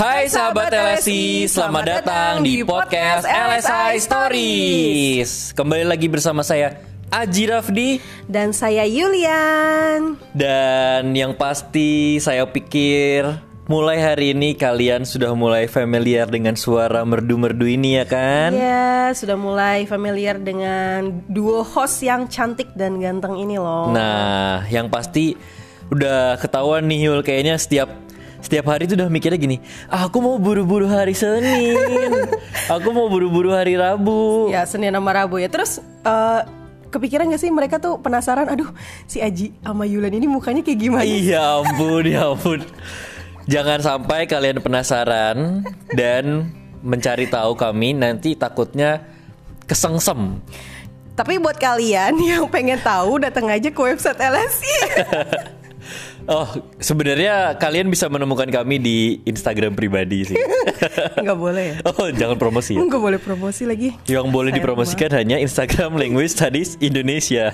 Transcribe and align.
Hai 0.00 0.32
sahabat 0.32 0.72
LSI, 0.72 1.44
selamat 1.44 1.84
datang 1.84 2.40
di 2.40 2.64
podcast 2.64 3.28
LSI 3.28 4.00
Stories. 4.00 5.52
Kembali 5.52 5.84
lagi 5.84 6.08
bersama 6.08 6.40
saya 6.40 6.72
Aji 7.12 7.44
Rafdi 7.44 8.00
Dan 8.24 8.56
saya 8.56 8.88
Yulian. 8.88 10.16
dan 10.32 11.12
yang 11.12 11.36
pasti 11.36 12.16
saya 12.16 12.48
pikir 12.48 13.28
mulai 13.68 14.00
hari 14.00 14.32
ini 14.32 14.56
kalian 14.56 15.04
sudah 15.04 15.36
mulai 15.36 15.68
familiar 15.68 16.24
dengan 16.32 16.56
suara 16.56 17.04
merdu-merdu 17.04 17.68
ini 17.68 18.00
ya 18.00 18.08
kan? 18.08 18.56
Ya, 18.56 19.12
sudah 19.12 19.36
mulai 19.36 19.84
familiar 19.84 20.40
dengan 20.40 21.20
duo 21.28 21.60
host 21.60 22.00
yang 22.00 22.24
cantik 22.24 22.72
dan 22.72 23.04
ganteng 23.04 23.36
ini 23.36 23.60
loh. 23.60 23.92
Nah, 23.92 24.64
yang 24.72 24.88
pasti 24.88 25.36
udah 25.92 26.40
ketahuan 26.40 26.88
nih 26.88 27.04
Yul 27.04 27.20
kayaknya 27.20 27.60
setiap 27.60 28.08
setiap 28.40 28.72
hari 28.72 28.88
tuh 28.88 28.96
udah 28.96 29.08
mikirnya 29.12 29.38
gini, 29.40 29.56
"Ah, 29.88 30.08
aku 30.08 30.18
mau 30.24 30.36
buru-buru 30.40 30.88
hari 30.88 31.12
Senin, 31.12 31.76
aku 32.74 32.88
mau 32.90 33.06
buru-buru 33.06 33.52
hari 33.52 33.76
Rabu. 33.76 34.48
Ya, 34.48 34.64
Senin 34.64 34.92
sama 34.92 35.12
Rabu 35.12 35.38
ya. 35.40 35.48
Terus 35.52 35.80
eh, 35.80 36.40
kepikiran 36.90 37.30
gak 37.30 37.40
sih 37.40 37.52
mereka 37.54 37.78
tuh 37.78 38.02
penasaran, 38.02 38.50
aduh 38.50 38.68
si 39.06 39.22
Aji 39.22 39.54
sama 39.62 39.86
Yulian 39.86 40.12
ini 40.12 40.26
mukanya 40.26 40.60
kayak 40.60 40.78
gimana? 40.80 41.06
Iya 41.06 41.62
ampun, 41.62 42.04
ya 42.04 42.34
ampun. 42.34 42.60
Jangan 43.46 43.78
sampai 43.82 44.26
kalian 44.30 44.58
penasaran 44.62 45.64
dan 45.94 46.54
mencari 46.80 47.26
tahu 47.28 47.54
kami 47.56 47.96
nanti 47.96 48.34
takutnya 48.34 49.02
kesengsem. 49.68 50.40
Tapi 51.14 51.36
buat 51.36 51.60
kalian 51.60 52.16
yang 52.16 52.48
pengen 52.48 52.80
tahu 52.80 53.20
datang 53.20 53.50
aja 53.52 53.68
ke 53.68 53.80
website 53.80 54.16
LSI. 54.16 54.74
Oh, 56.30 56.46
sebenarnya 56.78 57.58
kalian 57.58 57.90
bisa 57.90 58.06
menemukan 58.06 58.46
kami 58.46 58.78
di 58.78 59.18
Instagram 59.26 59.74
pribadi 59.74 60.30
sih. 60.30 60.38
Nggak 61.26 61.38
boleh 61.42 61.64
ya? 61.74 61.76
Oh, 61.90 62.06
jangan 62.14 62.38
promosi 62.38 62.78
ya. 62.78 62.86
Boleh 62.86 63.18
promosi 63.18 63.66
lagi. 63.66 63.98
Yang 64.06 64.30
boleh 64.30 64.54
Sayang 64.54 64.62
dipromosikan 64.62 65.10
hanya 65.10 65.36
Instagram 65.42 65.98
Language 65.98 66.30
Studies 66.30 66.78
Indonesia. 66.78 67.50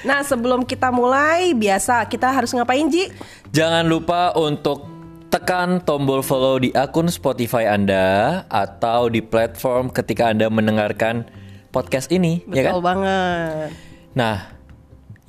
Nah, 0.00 0.24
sebelum 0.24 0.64
kita 0.64 0.88
mulai, 0.88 1.52
biasa 1.52 2.08
kita 2.08 2.32
harus 2.32 2.56
ngapain, 2.56 2.88
Ji? 2.88 3.12
Jangan 3.52 3.84
lupa 3.84 4.32
untuk 4.32 4.88
tekan 5.28 5.84
tombol 5.84 6.24
follow 6.24 6.56
di 6.56 6.72
akun 6.72 7.12
Spotify 7.12 7.68
Anda 7.68 8.48
atau 8.48 9.12
di 9.12 9.20
platform 9.20 9.92
ketika 9.92 10.32
Anda 10.32 10.48
mendengarkan 10.48 11.28
podcast 11.68 12.08
ini, 12.08 12.40
Betul 12.48 12.56
ya 12.56 12.62
kan? 12.64 12.80
banget. 12.80 13.68
Nah, 14.16 14.36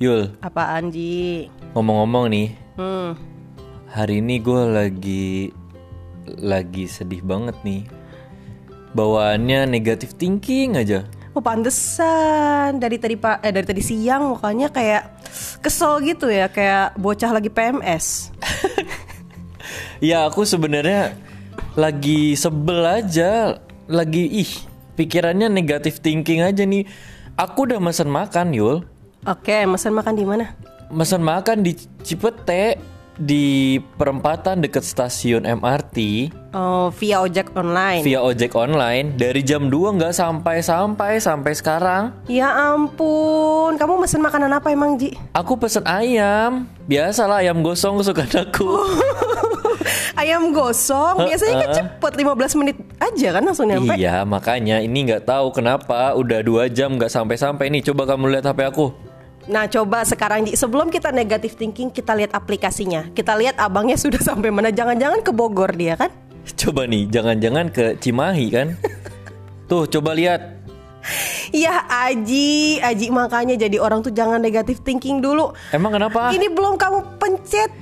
Yul, 0.00 0.32
Apaan, 0.40 0.88
Ji? 0.88 1.50
ngomong-ngomong 1.74 2.30
nih, 2.30 2.67
Hmm. 2.78 3.18
hari 3.90 4.22
ini 4.22 4.38
gue 4.38 4.62
lagi 4.70 5.50
lagi 6.38 6.86
sedih 6.86 7.26
banget 7.26 7.58
nih. 7.66 7.82
Bawaannya 8.94 9.66
negatif 9.66 10.14
thinking 10.14 10.78
aja. 10.78 11.02
Oh 11.34 11.42
pantesan 11.42 12.78
dari 12.78 13.02
tadi 13.02 13.18
pak 13.18 13.42
eh 13.42 13.50
dari 13.50 13.66
tadi 13.66 13.82
siang 13.82 14.30
mukanya 14.30 14.70
kayak 14.70 15.10
kesel 15.58 15.98
gitu 16.06 16.30
ya 16.30 16.46
kayak 16.46 16.94
bocah 16.94 17.34
lagi 17.34 17.50
PMS. 17.50 18.06
Ya 19.98 20.22
aku 20.30 20.46
sebenarnya 20.46 21.18
lagi 21.74 22.38
sebel 22.38 22.86
aja, 22.86 23.58
lagi 23.90 24.30
ih 24.30 24.50
pikirannya 24.94 25.50
negatif 25.50 25.98
thinking 25.98 26.38
aja 26.38 26.62
nih. 26.62 26.86
Aku 27.34 27.66
udah 27.66 27.82
mesen 27.82 28.06
makan 28.06 28.54
Yul, 28.54 28.86
Oke, 29.26 29.66
mesen 29.66 29.94
makan 29.98 30.14
di 30.14 30.22
mana? 30.22 30.54
Mesen 30.88 31.20
makan 31.20 31.60
di 31.60 31.76
Cipete 32.00 32.80
di 33.18 33.76
perempatan 33.98 34.62
deket 34.62 34.86
stasiun 34.86 35.42
MRT 35.42 36.30
Oh 36.54 36.88
via 36.94 37.18
ojek 37.18 37.50
online. 37.52 38.06
via 38.06 38.22
ojek 38.22 38.54
online 38.54 39.18
dari 39.18 39.42
jam 39.42 39.66
2 39.68 39.98
nggak 39.98 40.14
sampai 40.14 40.62
sampai 40.64 41.18
sampai 41.20 41.52
sekarang. 41.52 42.14
Ya 42.30 42.48
ampun, 42.72 43.76
kamu 43.76 44.00
mesen 44.00 44.22
makanan 44.24 44.54
apa 44.54 44.72
emang 44.72 44.96
Ji? 44.96 45.12
Aku 45.36 45.60
pesen 45.60 45.84
ayam, 45.84 46.64
biasalah 46.88 47.44
ayam 47.44 47.60
gosong 47.60 48.00
kesukaan 48.00 48.48
aku. 48.48 48.70
Ayam 50.18 50.50
gosong, 50.50 51.30
biasanya 51.30 51.62
kan 51.62 51.70
cepet 51.78 52.12
15 52.26 52.58
menit 52.58 52.76
aja 52.98 53.38
kan 53.38 53.42
langsung 53.46 53.70
nyampe. 53.70 53.94
Iya 53.94 54.26
makanya 54.26 54.82
ini 54.82 55.06
nggak 55.06 55.22
tahu 55.30 55.54
kenapa 55.54 56.10
udah 56.18 56.42
dua 56.42 56.66
jam 56.66 56.98
nggak 56.98 57.06
sampai-sampai 57.06 57.70
nih. 57.70 57.86
Coba 57.86 58.02
kamu 58.02 58.34
lihat 58.34 58.50
HP 58.50 58.66
aku. 58.66 59.07
Nah 59.48 59.64
coba 59.64 60.04
sekarang 60.04 60.44
Ji, 60.44 60.52
sebelum 60.54 60.92
kita 60.92 61.08
negatif 61.08 61.56
thinking 61.56 61.88
kita 61.88 62.12
lihat 62.12 62.36
aplikasinya. 62.36 63.08
Kita 63.16 63.32
lihat 63.34 63.56
abangnya 63.56 63.96
sudah 64.04 64.20
sampai 64.20 64.52
mana? 64.52 64.68
Jangan-jangan 64.68 65.24
ke 65.24 65.32
Bogor 65.32 65.72
dia 65.72 65.96
kan? 65.96 66.12
Coba 66.56 66.84
nih, 66.88 67.08
jangan-jangan 67.08 67.66
ke 67.72 67.84
Cimahi 68.00 68.46
kan? 68.52 68.76
Tuh, 69.68 69.84
coba 69.88 70.16
lihat. 70.16 70.60
Ya 71.48 71.88
Aji, 71.88 72.80
Aji 72.84 73.08
makanya 73.08 73.56
jadi 73.56 73.80
orang 73.80 74.04
tuh 74.04 74.12
jangan 74.12 74.36
negatif 74.40 74.84
thinking 74.84 75.24
dulu. 75.24 75.56
Emang 75.72 75.96
kenapa? 75.96 76.28
Ini 76.28 76.52
belum 76.52 76.76
kamu 76.76 77.16
pencet, 77.16 77.72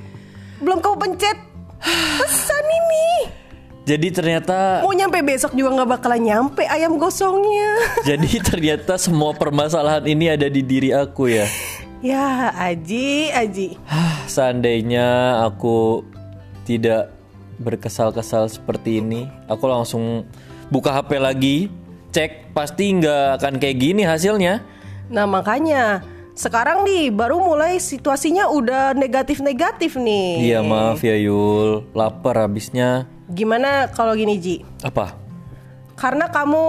belum 0.62 0.78
kamu 0.78 0.96
pencet 1.02 1.36
pesan 2.22 2.64
ini. 2.66 3.08
Jadi 3.86 4.10
ternyata, 4.10 4.82
Mau 4.82 4.90
nyampe 4.90 5.22
besok 5.22 5.54
juga 5.54 5.78
nggak 5.78 5.90
bakalan 5.94 6.18
nyampe 6.26 6.66
ayam 6.66 6.98
gosongnya. 6.98 7.78
jadi 8.10 8.42
ternyata 8.42 8.98
semua 8.98 9.30
permasalahan 9.30 10.02
ini 10.10 10.26
ada 10.26 10.50
di 10.50 10.58
diri 10.58 10.90
aku 10.90 11.30
ya. 11.30 11.46
ya 12.02 12.50
Aji, 12.50 13.30
Aji. 13.30 13.78
Seandainya 14.26 15.38
aku 15.46 16.02
tidak 16.66 17.14
berkesal-kesal 17.62 18.50
seperti 18.50 18.98
ini, 18.98 19.30
aku 19.46 19.70
langsung 19.70 20.26
buka 20.66 20.90
HP 20.90 21.22
lagi, 21.22 21.56
cek 22.10 22.58
pasti 22.58 22.90
nggak 22.90 23.38
akan 23.38 23.54
kayak 23.62 23.78
gini 23.78 24.02
hasilnya. 24.02 24.66
Nah 25.14 25.30
makanya 25.30 26.02
sekarang 26.34 26.82
nih 26.82 27.14
baru 27.14 27.38
mulai 27.38 27.78
situasinya 27.78 28.50
udah 28.50 28.98
negatif-negatif 28.98 29.94
nih. 29.94 30.42
Iya 30.42 30.60
maaf 30.66 31.06
ya 31.06 31.14
Yul, 31.14 31.86
lapar 31.94 32.42
habisnya. 32.42 33.06
Gimana 33.26 33.90
kalau 33.90 34.14
gini 34.14 34.38
Ji? 34.38 34.56
Apa? 34.80 35.18
Karena 35.96 36.28
kamu 36.28 36.64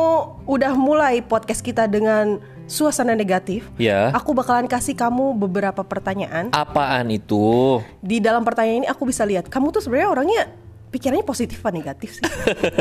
udah 0.47 0.73
mulai 0.73 1.19
podcast 1.19 1.59
kita 1.59 1.85
dengan 1.85 2.39
suasana 2.65 3.13
negatif, 3.13 3.67
Ya. 3.75 4.11
aku 4.11 4.31
bakalan 4.33 4.67
kasih 4.67 4.91
kamu 4.91 5.35
beberapa 5.37 5.83
pertanyaan. 5.83 6.51
Apaan 6.51 7.07
itu? 7.07 7.79
Di 7.99 8.19
dalam 8.19 8.41
pertanyaan 8.41 8.83
ini 8.83 8.89
aku 8.89 9.05
bisa 9.05 9.23
lihat 9.23 9.47
kamu 9.47 9.71
tuh 9.71 9.79
sebenarnya 9.79 10.09
orangnya 10.09 10.43
pikirannya 10.87 11.23
positif 11.23 11.59
apa 11.59 11.71
negatif 11.71 12.17
sih? 12.17 12.23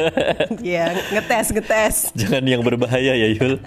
Iya, 0.63 0.95
ngetes, 1.13 1.47
ngetes. 1.53 1.95
Jangan 2.15 2.43
yang 2.43 2.63
berbahaya 2.63 3.15
ya 3.15 3.29
Yul. 3.29 3.59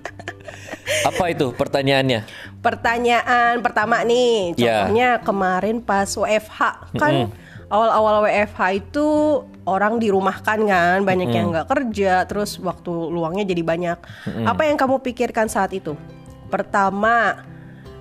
Apa 1.06 1.32
itu 1.32 1.52
pertanyaannya? 1.54 2.26
Pertanyaan 2.60 3.60
pertama 3.62 4.02
nih, 4.04 4.56
Ya. 4.56 4.88
contohnya 4.88 5.10
kemarin 5.22 5.80
pas 5.80 6.10
WFH 6.10 6.60
kan 6.96 7.32
awal-awal 7.70 8.26
WFH 8.26 8.60
itu 8.76 9.08
orang 9.70 10.02
dirumahkan 10.02 10.60
kan, 10.66 10.98
banyak 11.06 11.30
yang 11.30 11.54
nggak 11.54 11.70
kerja, 11.70 12.26
terus 12.26 12.58
waktu 12.58 12.90
luangnya 12.90 13.46
jadi 13.46 13.62
banyak. 13.62 13.98
Apa 14.50 14.66
yang 14.66 14.76
kamu 14.76 15.00
pikirkan 15.06 15.46
saat 15.46 15.72
itu? 15.72 15.94
Pertama, 16.50 17.46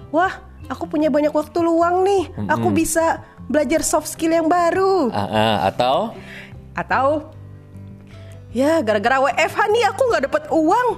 wah 0.09 0.41
aku 0.73 0.89
punya 0.89 1.13
banyak 1.13 1.31
waktu 1.31 1.61
luang 1.61 2.03
nih, 2.03 2.33
aku 2.49 2.73
bisa 2.73 3.21
belajar 3.49 3.81
soft 3.85 4.09
skill 4.09 4.33
yang 4.33 4.49
baru. 4.49 5.09
Ah, 5.13 5.25
ah, 5.25 5.57
atau 5.69 6.17
Atau 6.79 7.35
ya 8.55 8.81
gara-gara 8.81 9.19
WFH 9.19 9.59
nih 9.69 9.85
aku 9.91 10.03
nggak 10.09 10.23
dapat 10.31 10.45
uang, 10.49 10.89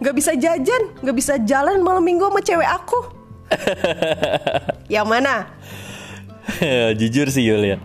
nggak 0.00 0.14
bisa 0.16 0.32
jajan, 0.32 0.82
nggak 1.04 1.16
bisa 1.16 1.36
jalan 1.44 1.84
malam 1.84 2.02
minggu 2.02 2.26
sama 2.26 2.40
cewek 2.40 2.70
aku. 2.70 3.00
yang 4.94 5.04
mana? 5.04 5.52
jujur 7.00 7.28
sih 7.28 7.44
Yul 7.44 7.76
ya. 7.76 7.78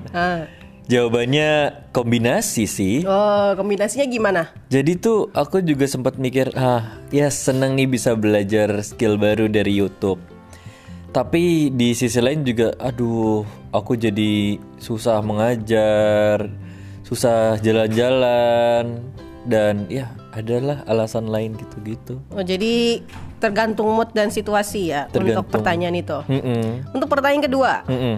Jawabannya 0.83 1.49
kombinasi 1.95 2.67
sih. 2.67 2.95
Oh 3.07 3.55
kombinasinya 3.55 4.03
gimana? 4.03 4.51
Jadi 4.67 4.99
tuh 4.99 5.31
aku 5.31 5.63
juga 5.63 5.87
sempat 5.87 6.19
mikir, 6.19 6.51
ah 6.59 6.99
ya 7.07 7.31
seneng 7.31 7.79
nih 7.79 7.87
bisa 7.87 8.19
belajar 8.19 8.83
skill 8.83 9.15
baru 9.15 9.47
dari 9.47 9.71
YouTube. 9.79 10.19
Tapi 11.13 11.69
di 11.69 11.93
sisi 11.93 12.17
lain 12.17 12.41
juga, 12.41 12.73
aduh, 12.81 13.45
aku 13.69 13.93
jadi 13.93 14.57
susah 14.81 15.21
mengajar, 15.21 16.49
susah 17.05 17.61
jalan-jalan, 17.61 18.97
dan 19.45 19.85
ya 19.93 20.09
adalah 20.33 20.81
alasan 20.89 21.29
lain 21.29 21.53
gitu-gitu. 21.53 22.17
Oh 22.33 22.41
jadi 22.41 23.05
tergantung 23.37 23.93
mood 23.93 24.09
dan 24.17 24.33
situasi 24.33 24.89
ya 24.89 25.05
untuk 25.11 25.21
Tergantung. 25.21 25.51
pertanyaan 25.53 25.95
itu. 25.99 26.17
Mm-mm, 26.25 26.95
Untuk 26.97 27.07
pertanyaan 27.11 27.43
kedua, 27.45 27.71
mm-mm. 27.85 28.15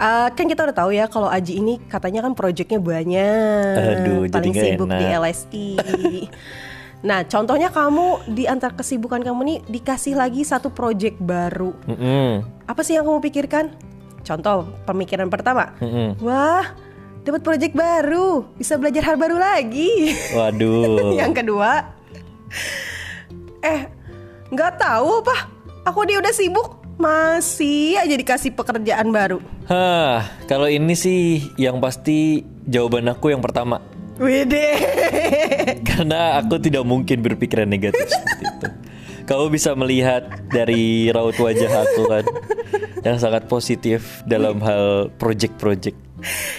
Eh, 0.00 0.28
kan 0.32 0.44
kita 0.48 0.64
udah 0.64 0.76
tahu 0.76 0.90
ya 0.96 1.04
kalau 1.06 1.28
Aji 1.28 1.60
ini 1.60 1.76
katanya 1.86 2.24
kan 2.24 2.32
proyeknya 2.32 2.80
banyak, 2.80 3.76
Aduh, 4.00 4.20
paling 4.32 4.54
sibuk 4.56 4.88
di 4.88 5.04
enak. 5.04 5.20
LSI. 5.20 5.68
nah, 7.08 7.20
contohnya 7.28 7.68
kamu 7.68 8.32
di 8.32 8.48
antara 8.48 8.72
kesibukan 8.72 9.20
kamu 9.20 9.40
nih 9.44 9.58
dikasih 9.68 10.16
lagi 10.16 10.42
satu 10.42 10.72
proyek 10.72 11.20
baru. 11.20 11.76
Mm-mm. 11.84 12.44
Apa 12.64 12.80
sih 12.80 12.96
yang 12.96 13.04
kamu 13.04 13.20
pikirkan? 13.20 13.76
Contoh 14.24 14.68
pemikiran 14.88 15.28
pertama, 15.28 15.76
Mm-mm. 15.80 16.16
wah 16.24 16.64
dapat 17.20 17.44
project 17.44 17.76
baru, 17.76 18.48
bisa 18.56 18.80
belajar 18.80 19.04
hal 19.04 19.16
baru 19.20 19.36
lagi. 19.36 20.16
Waduh. 20.32 21.12
yang 21.20 21.36
kedua, 21.36 21.92
eh 23.60 23.88
nggak 24.48 24.72
tahu 24.80 25.24
apa? 25.24 25.36
Aku 25.88 26.04
dia 26.04 26.20
udah 26.20 26.32
sibuk, 26.32 26.79
masih 27.00 27.96
aja 27.96 28.12
dikasih 28.12 28.52
pekerjaan 28.52 29.08
baru. 29.08 29.40
Hah, 29.66 30.28
kalau 30.44 30.68
ini 30.68 30.92
sih 30.92 31.40
yang 31.56 31.80
pasti 31.80 32.44
jawaban 32.68 33.08
aku 33.08 33.32
yang 33.32 33.40
pertama. 33.40 33.80
Wede. 34.20 34.76
Karena 35.88 36.36
aku 36.36 36.60
tidak 36.60 36.84
mungkin 36.84 37.24
berpikiran 37.24 37.64
negatif 37.64 38.04
seperti 38.04 38.44
itu. 38.44 38.68
Kamu 39.24 39.48
bisa 39.48 39.72
melihat 39.72 40.28
dari 40.52 41.08
raut 41.08 41.38
wajah 41.40 41.88
aku 41.88 42.02
kan 42.04 42.24
yang 43.00 43.16
sangat 43.16 43.48
positif 43.48 44.20
dalam 44.28 44.60
hal 44.60 45.08
project-project. 45.16 45.96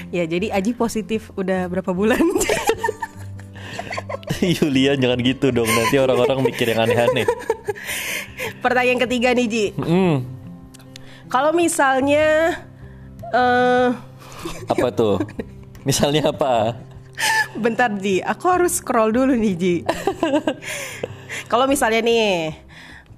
ya 0.10 0.26
jadi 0.26 0.50
Aji 0.58 0.74
positif 0.74 1.30
udah 1.38 1.70
berapa 1.70 1.94
bulan? 1.94 2.18
Yulia 4.58 4.96
jangan 4.96 5.20
gitu 5.20 5.50
dong 5.50 5.68
nanti 5.68 5.96
orang-orang 5.96 6.42
mikir 6.44 6.68
yang 6.68 6.84
aneh-aneh. 6.84 7.26
Pertanyaan 8.60 9.00
ketiga 9.00 9.32
nih 9.32 9.48
Ji. 9.48 9.66
Hmm, 9.76 10.26
Kalau 11.28 11.52
misalnya 11.52 12.58
eh 13.28 13.88
apa 14.68 14.88
tuh? 14.92 15.22
Misalnya 15.82 16.30
apa? 16.30 16.78
bentar 17.54 17.92
Ji, 17.94 18.18
aku 18.20 18.46
harus 18.48 18.78
scroll 18.78 19.12
dulu 19.12 19.34
nih 19.34 19.54
Ji. 19.54 19.76
Kalau 21.48 21.66
misalnya 21.66 22.02
nih 22.02 22.56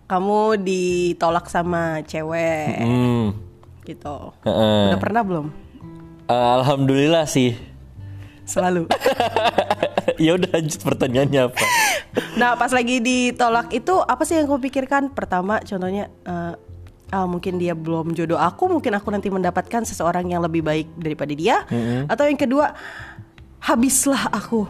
kamu 0.05 0.59
ditolak 0.59 1.47
sama 1.47 2.03
cewek 2.03 2.77
Hmm, 2.79 3.33
gitu. 3.83 4.35
heeh. 4.43 4.83
Udah 4.91 4.99
pernah 4.99 5.21
belum? 5.23 5.47
Alhamdulillah 6.25 7.25
sih. 7.25 7.55
Selalu. 8.43 8.85
ya 10.25 10.37
udah 10.37 10.49
lanjut 10.53 10.79
pertanyaannya 10.81 11.41
apa? 11.49 11.65
Nah, 12.37 12.53
pas 12.53 12.69
lagi 12.69 13.01
ditolak 13.01 13.73
itu 13.73 13.97
apa 13.97 14.21
sih 14.21 14.37
yang 14.37 14.45
kau 14.45 14.61
pikirkan? 14.61 15.09
Pertama, 15.17 15.57
contohnya 15.65 16.13
eh, 16.25 16.53
ah, 17.09 17.25
mungkin 17.25 17.57
dia 17.57 17.73
belum 17.73 18.13
jodoh 18.13 18.37
aku, 18.37 18.69
mungkin 18.69 18.93
aku 18.93 19.09
nanti 19.09 19.33
mendapatkan 19.33 19.81
seseorang 19.81 20.29
yang 20.29 20.45
lebih 20.45 20.61
baik 20.61 20.93
daripada 20.93 21.33
dia. 21.33 21.65
Atau 22.05 22.29
yang 22.29 22.37
kedua, 22.37 22.73
habislah 23.65 24.29
aku. 24.29 24.69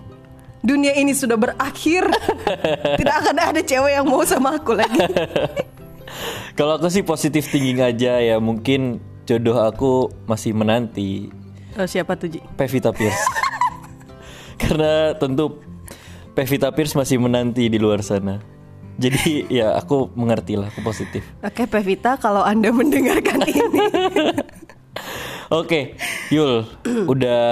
Dunia 0.63 0.95
ini 0.95 1.12
sudah 1.12 1.35
berakhir. 1.35 2.07
Tidak 3.00 3.15
akan 3.27 3.35
ada 3.35 3.59
cewek 3.59 3.91
yang 3.91 4.07
mau 4.07 4.24
sama 4.24 4.56
aku 4.56 4.80
lagi. 4.80 5.03
Kalau 6.56 6.80
aku 6.80 6.88
sih 6.88 7.03
positif 7.03 7.51
thinking 7.51 7.83
aja 7.83 8.24
ya 8.24 8.39
mungkin 8.39 9.03
jodoh 9.27 9.59
aku 9.59 10.07
masih 10.27 10.56
menanti 10.56 11.27
Oh, 11.74 11.89
siapa 11.89 12.13
tuh 12.13 12.30
Ji? 12.30 12.39
Pevita 12.53 12.94
Pierce. 12.94 13.25
Karena 14.63 15.13
tentu 15.19 15.60
Pevita 16.33 16.74
Pierce 16.74 16.98
masih 16.98 17.21
menanti 17.21 17.69
di 17.69 17.77
luar 17.77 18.01
sana. 18.01 18.42
Jadi 18.98 19.45
ya 19.62 19.77
aku 19.77 20.10
mengerti 20.18 20.57
lah, 20.57 20.69
aku 20.69 20.81
positif. 20.81 21.21
Oke, 21.45 21.69
Pevita, 21.69 22.18
kalau 22.18 22.42
anda 22.42 22.69
mendengarkan 22.80 23.44
ini, 23.45 23.80
Oke, 25.62 25.94
Yul, 26.33 26.65
udah 27.06 27.44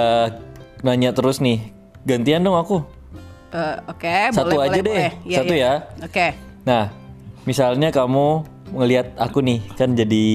nanya 0.82 1.14
terus 1.14 1.38
nih. 1.38 1.62
Gantian 2.02 2.42
dong 2.42 2.58
aku. 2.58 2.82
Eh, 3.52 3.78
oke, 3.86 4.34
Satu 4.34 4.58
boleh, 4.58 4.66
aja 4.66 4.82
boleh, 4.82 4.82
deh, 4.82 4.96
boleh. 4.98 5.12
Iya, 5.28 5.38
satu 5.38 5.54
iya. 5.54 5.70
ya. 5.70 5.74
Oke, 6.08 6.28
Nah, 6.62 6.84
misalnya 7.46 7.90
kamu 7.94 8.46
ngelihat 8.72 9.14
aku 9.20 9.44
nih 9.44 9.60
kan 9.76 9.94
jadi 9.94 10.26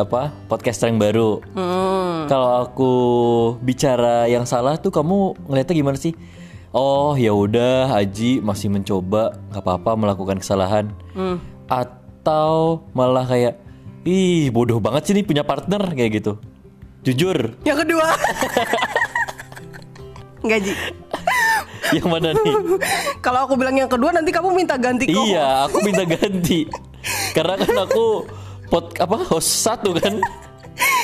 apa 0.00 0.32
podcaster 0.48 0.88
yang 0.88 1.00
baru. 1.00 1.44
Hmm. 1.52 2.26
Kalau 2.26 2.64
aku 2.64 2.92
bicara 3.60 4.26
yang 4.26 4.48
salah 4.48 4.80
tuh 4.80 4.88
kamu 4.88 5.36
ngeliatnya 5.48 5.74
gimana 5.76 5.98
sih? 6.00 6.16
Oh 6.72 7.12
ya 7.20 7.36
udah, 7.36 7.92
Aji 7.92 8.40
masih 8.40 8.72
mencoba, 8.72 9.36
nggak 9.52 9.60
apa-apa 9.60 9.92
melakukan 9.92 10.40
kesalahan. 10.40 10.88
Hmm. 11.12 11.36
Atau 11.68 12.88
malah 12.96 13.28
kayak, 13.28 13.60
ih 14.08 14.48
bodoh 14.48 14.80
banget 14.80 15.04
sih 15.04 15.14
nih 15.20 15.24
punya 15.28 15.44
partner 15.44 15.84
kayak 15.92 16.24
gitu. 16.24 16.40
Jujur, 17.04 17.60
yang 17.68 17.76
kedua. 17.76 18.08
Enggak 20.42 20.58
Ji. 20.64 20.72
yang 21.92 22.08
mana 22.08 22.32
nih? 22.32 22.54
Kalau 23.24 23.44
aku 23.44 23.54
bilang 23.60 23.76
yang 23.76 23.90
kedua 23.90 24.10
nanti 24.10 24.32
kamu 24.32 24.48
minta 24.56 24.80
ganti 24.80 25.12
kok. 25.12 25.22
iya, 25.28 25.68
aku 25.68 25.84
minta 25.84 26.08
ganti. 26.08 26.66
Karena 27.34 27.54
kan 27.58 27.74
aku 27.88 28.26
pot 28.70 28.96
apa 28.98 29.16
host 29.28 29.66
satu 29.66 29.92
kan. 29.96 30.18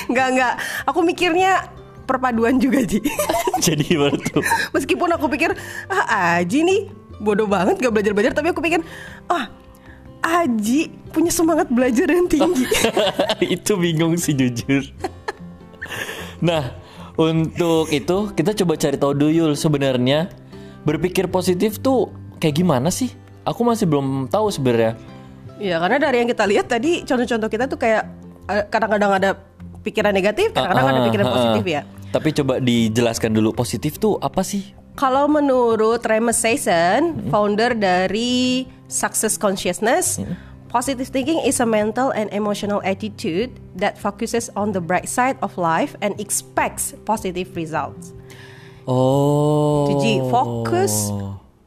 Enggak 0.09 0.27
enggak. 0.33 0.55
Aku 0.89 1.05
mikirnya 1.05 1.69
perpaduan 2.09 2.57
juga 2.57 2.81
Ji. 2.81 3.05
Jadi 3.67 3.93
tuh? 4.33 4.41
Meskipun 4.73 5.13
aku 5.13 5.29
pikir 5.29 5.53
ah 5.93 6.41
Aji 6.41 6.65
nih 6.65 6.81
bodoh 7.19 7.51
banget 7.51 7.83
gak 7.83 7.93
belajar 7.93 8.13
belajar 8.15 8.33
tapi 8.33 8.55
aku 8.55 8.63
pikir 8.63 8.81
ah 9.29 9.53
Aji 10.25 10.89
punya 11.13 11.31
semangat 11.31 11.69
belajar 11.69 12.09
yang 12.09 12.27
tinggi. 12.27 12.65
itu 13.55 13.73
bingung 13.79 14.17
sih 14.19 14.35
jujur. 14.35 14.83
Nah, 16.43 16.75
untuk 17.15 17.91
itu 17.91 18.31
kita 18.35 18.51
coba 18.65 18.75
cari 18.75 18.97
tahu 18.99 19.15
dulu 19.15 19.55
sebenarnya 19.55 20.31
berpikir 20.83 21.31
positif 21.31 21.79
tuh 21.79 22.11
kayak 22.43 22.63
gimana 22.63 22.91
sih? 22.91 23.15
Aku 23.47 23.63
masih 23.63 23.87
belum 23.87 24.27
tahu 24.27 24.51
sebenarnya. 24.51 24.99
Ya 25.59 25.83
karena 25.83 25.99
dari 25.99 26.23
yang 26.23 26.31
kita 26.31 26.45
lihat 26.47 26.67
tadi 26.71 27.03
contoh-contoh 27.03 27.51
kita 27.51 27.65
tuh 27.67 27.79
kayak 27.79 28.03
eh, 28.47 28.65
kadang-kadang 28.71 29.13
ada 29.19 29.31
pikiran 29.83 30.15
negatif, 30.15 30.55
kadang-kadang 30.55 30.95
ada 30.95 31.01
Ah, 31.03 31.07
pikiran 31.11 31.27
ah, 31.27 31.35
positif 31.35 31.65
ah. 31.67 31.75
ya. 31.75 31.83
Tapi 32.09 32.29
coba 32.33 32.55
dijelaskan 32.63 33.31
dulu 33.37 33.53
positif 33.53 34.01
tuh 34.01 34.17
apa 34.23 34.41
sih? 34.41 34.73
Kalau 34.99 35.31
menurut 35.31 36.03
Remus 36.03 36.43
Sesson, 36.43 37.31
founder 37.31 37.71
dari 37.79 38.67
Success 38.91 39.39
Consciousness, 39.39 40.19
positive 40.73 41.07
thinking 41.07 41.39
is 41.47 41.63
a 41.63 41.69
mental 41.69 42.11
and 42.11 42.27
emotional 42.35 42.83
attitude 42.83 43.55
that 43.79 43.95
focuses 43.95 44.51
on 44.59 44.75
the 44.75 44.83
bright 44.83 45.07
side 45.07 45.39
of 45.39 45.55
life 45.55 45.95
and 46.03 46.19
expects 46.19 46.99
positive 47.07 47.47
results. 47.55 48.11
Oh. 48.91 49.87
Jadi 49.93 50.25
fokus 50.33 51.13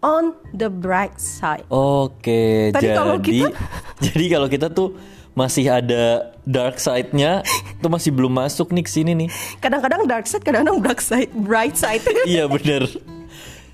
on 0.02 0.24
the 0.52 0.68
bright 0.68 1.16
side. 1.16 1.64
Oke, 1.68 2.70
Tadi 2.70 2.84
jadi 2.84 2.96
kalau 2.96 3.16
kita- 3.18 3.56
jadi 4.06 4.26
kalau 4.28 4.48
kita 4.48 4.68
tuh 4.68 4.98
masih 5.32 5.66
ada 5.66 6.04
dark 6.44 6.76
side-nya 6.76 7.40
tuh 7.78 7.88
masih 7.88 8.12
belum 8.12 8.36
masuk 8.36 8.70
nih 8.70 8.84
ke 8.84 8.92
sini 8.92 9.16
nih. 9.16 9.30
Kadang-kadang 9.58 10.04
dark 10.04 10.26
side, 10.26 10.42
kadang-kadang 10.42 10.78
bright 10.78 11.00
side. 11.00 11.32
Bright 11.32 11.76
side. 11.76 12.04
iya 12.28 12.46
bener 12.46 12.84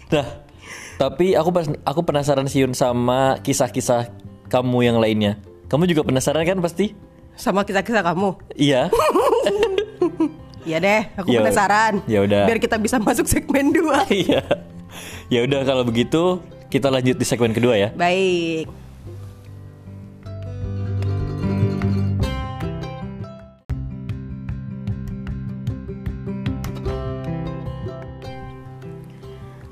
Nah 0.07 0.27
Tapi 0.95 1.33
aku 1.33 1.49
pas- 1.51 1.77
aku 1.83 2.01
penasaran 2.01 2.45
sih 2.45 2.61
Yun 2.61 2.71
sama 2.71 3.37
kisah-kisah 3.39 4.09
kamu 4.47 4.77
yang 4.83 4.97
lainnya 4.97 5.37
Kamu 5.65 5.85
juga 5.85 6.01
penasaran 6.01 6.41
kan 6.41 6.57
pasti? 6.57 6.95
Sama 7.33 7.61
kisah-kisah 7.61 8.01
kamu. 8.03 8.33
Iya 8.53 8.87
Iya 10.67 10.77
deh, 10.77 11.01
aku 11.15 11.27
Ya- 11.29 11.39
penasaran. 11.39 12.03
ya 12.05 12.19
udah. 12.21 12.43
Biar 12.43 12.59
kita 12.59 12.75
bisa 12.75 12.97
masuk 12.97 13.23
segmen 13.25 13.71
2. 13.71 13.87
Iya 14.11 14.43
Ya 15.27 15.43
udah 15.43 15.61
kalau 15.67 15.83
begitu 15.83 16.39
kita 16.71 16.87
lanjut 16.87 17.19
di 17.19 17.25
segmen 17.27 17.51
kedua 17.51 17.75
ya. 17.75 17.89
Baik. 17.91 18.71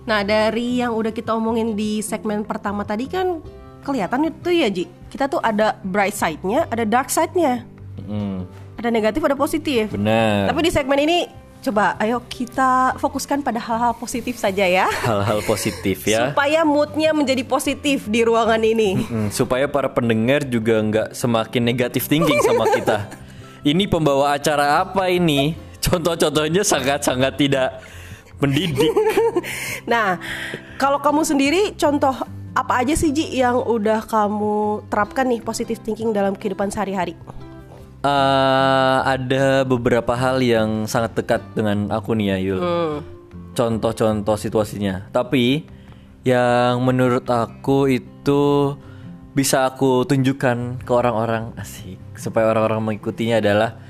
Nah 0.05 0.21
dari 0.21 0.83
yang 0.83 0.93
udah 0.93 1.09
kita 1.09 1.33
omongin 1.33 1.73
di 1.73 2.03
segmen 2.03 2.45
pertama 2.45 2.85
tadi 2.85 3.09
kan 3.09 3.41
kelihatan 3.81 4.29
itu 4.29 4.49
ya 4.51 4.67
Ji. 4.67 4.85
Kita 5.09 5.31
tuh 5.31 5.39
ada 5.39 5.79
bright 5.87 6.13
side-nya, 6.13 6.67
ada 6.67 6.83
dark 6.83 7.07
side-nya. 7.07 7.63
Hmm, 8.05 8.43
Ada 8.75 8.91
negatif, 8.91 9.23
ada 9.23 9.39
positif. 9.39 9.87
Benar. 9.95 10.51
Tapi 10.51 10.59
di 10.67 10.71
segmen 10.75 10.99
ini 10.99 11.44
coba 11.65 11.97
ayo 11.97 12.21
kita 12.29 12.93
fokuskan 13.01 13.41
pada 13.41 13.57
hal-hal 13.57 13.97
positif 13.97 14.37
saja 14.37 14.69
ya 14.69 14.85
Hal-hal 15.01 15.41
positif 15.41 16.05
ya 16.05 16.29
Supaya 16.29 16.61
moodnya 16.61 17.09
menjadi 17.09 17.41
positif 17.41 18.05
di 18.05 18.21
ruangan 18.21 18.61
ini 18.61 18.93
Hmm, 19.09 19.33
supaya 19.33 19.65
para 19.65 19.89
pendengar 19.89 20.45
juga 20.45 20.77
nggak 20.77 21.07
semakin 21.17 21.61
negatif 21.65 22.05
thinking 22.05 22.37
sama 22.45 22.69
kita. 22.77 23.09
Ini 23.65 23.89
pembawa 23.89 24.37
acara 24.37 24.85
apa 24.85 25.09
ini? 25.09 25.57
Contoh-contohnya 25.81 26.61
sangat-sangat 26.61 27.33
tidak 27.33 27.81
mendidik. 28.37 28.93
Nah, 29.85 30.17
kalau 30.81 30.97
kamu 30.97 31.21
sendiri 31.21 31.61
contoh 31.77 32.13
apa 32.55 32.81
aja 32.81 32.95
sih 32.97 33.11
Ji 33.11 33.35
yang 33.35 33.61
udah 33.61 34.01
kamu 34.07 34.87
terapkan 34.89 35.27
nih 35.27 35.43
positive 35.43 35.77
thinking 35.83 36.09
dalam 36.15 36.33
kehidupan 36.33 36.71
sehari-hari? 36.71 37.13
Eh, 38.05 38.97
ada 39.17 39.65
beberapa 39.65 40.13
hal 40.13 40.37
yang 40.45 40.85
sangat 40.85 41.17
dekat 41.17 41.41
dengan 41.57 41.89
aku 41.89 42.13
nih 42.13 42.37
ya 42.37 42.37
Yul. 42.37 42.61
Contoh-contoh 43.57 44.37
situasinya. 44.37 45.09
Tapi 45.09 45.65
yang 46.21 46.85
menurut 46.85 47.25
aku 47.25 47.89
itu 47.89 48.75
bisa 49.33 49.65
aku 49.65 50.05
tunjukkan 50.05 50.85
ke 50.85 50.91
orang-orang 50.93 51.57
asik 51.57 51.97
supaya 52.13 52.53
orang-orang 52.53 52.93
mengikutinya 52.93 53.41
adalah 53.41 53.81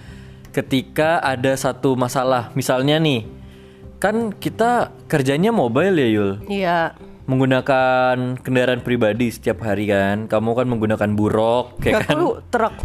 ketika 0.56 1.20
ada 1.20 1.52
satu 1.60 2.00
masalah, 2.00 2.56
misalnya 2.56 2.96
nih 2.96 3.28
kan 4.00 4.32
kita 4.32 4.96
kerjanya 5.12 5.52
mobile 5.52 6.00
ya 6.00 6.08
Yul. 6.08 6.32
Iya. 6.48 6.80
Menggunakan 7.26 8.38
kendaraan 8.38 8.86
pribadi 8.86 9.34
setiap 9.34 9.66
hari 9.66 9.90
kan. 9.90 10.30
Kamu 10.30 10.54
kan 10.54 10.70
menggunakan 10.70 11.10
buruk, 11.18 11.82
kayak 11.82 12.06
kan. 12.06 12.22
Aku 12.22 12.28
truk. 12.54 12.76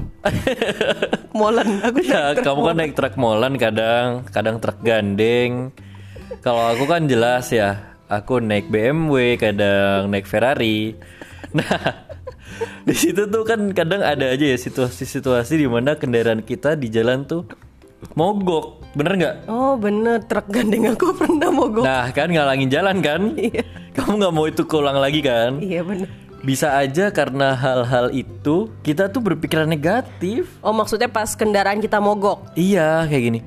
Molen. 1.36 1.84
Aku 1.84 2.00
Ya, 2.00 2.32
truk 2.32 2.48
kamu 2.48 2.60
kan 2.64 2.76
naik 2.80 2.92
truk 2.96 3.14
molen 3.20 3.54
kadang, 3.60 4.24
kadang 4.32 4.56
truk 4.56 4.80
gandeng. 4.80 5.76
Kalau 6.40 6.72
aku 6.72 6.88
kan 6.88 7.04
jelas 7.04 7.52
ya, 7.52 8.00
aku 8.08 8.40
naik 8.40 8.72
BMW, 8.72 9.36
kadang 9.36 10.08
naik 10.08 10.24
Ferrari. 10.24 10.96
Nah, 11.50 12.06
di 12.86 12.94
situ 12.94 13.26
tuh 13.26 13.42
kan 13.42 13.74
kadang 13.74 14.06
ada 14.06 14.30
aja 14.30 14.46
ya 14.46 14.54
situasi-situasi 14.54 15.58
di 15.58 15.66
mana 15.66 15.98
kendaraan 15.98 16.46
kita 16.46 16.78
di 16.78 16.86
jalan 16.86 17.26
tuh 17.26 17.42
mogok, 18.14 18.94
bener 18.94 19.12
nggak? 19.18 19.34
Oh 19.50 19.74
bener 19.74 20.22
truk 20.30 20.46
gandeng 20.46 20.94
aku 20.94 21.10
pernah 21.18 21.50
mogok. 21.50 21.82
Nah 21.82 22.06
kan 22.14 22.30
ngalangin 22.30 22.70
jalan 22.70 23.02
kan? 23.02 23.34
Iya. 23.34 23.66
Kamu 23.90 24.16
nggak 24.16 24.32
mau 24.32 24.46
itu 24.46 24.62
keulang 24.62 24.96
lagi 24.96 25.20
kan? 25.20 25.58
Iya 25.58 25.82
bener. 25.82 26.08
Bisa 26.40 26.72
aja 26.74 27.10
karena 27.10 27.52
hal-hal 27.52 28.08
itu 28.10 28.72
kita 28.80 29.06
tuh 29.06 29.20
berpikiran 29.20 29.66
negatif. 29.66 30.48
Oh 30.60 30.72
maksudnya 30.72 31.06
pas 31.06 31.28
kendaraan 31.30 31.78
kita 31.78 31.98
mogok. 31.98 32.54
Iya 32.54 33.04
kayak 33.04 33.22
gini. 33.22 33.40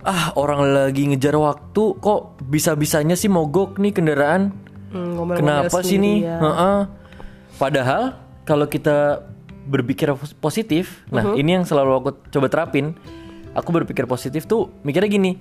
Ah 0.00 0.30
orang 0.34 0.62
lagi 0.66 1.06
ngejar 1.06 1.34
waktu 1.34 1.82
kok 1.96 2.20
bisa-bisanya 2.42 3.14
sih 3.14 3.26
mogok 3.26 3.76
nih 3.76 3.90
kendaraan. 3.90 4.54
Hmm, 4.92 5.18
Kenapa 5.32 5.80
sih 5.80 5.96
nih? 5.96 6.22
Heeh. 6.22 6.78
Padahal 7.56 8.14
kalau 8.42 8.66
kita 8.66 9.24
berpikir 9.62 10.10
pos- 10.12 10.34
positif, 10.34 11.06
nah 11.06 11.22
Uh-huh. 11.24 11.38
ini 11.38 11.54
yang 11.54 11.64
selalu 11.64 11.90
aku 11.96 12.10
coba 12.28 12.46
terapin. 12.46 12.94
Aku 13.52 13.70
berpikir 13.70 14.04
positif 14.04 14.44
tuh 14.44 14.70
mikirnya 14.82 15.08
gini. 15.08 15.32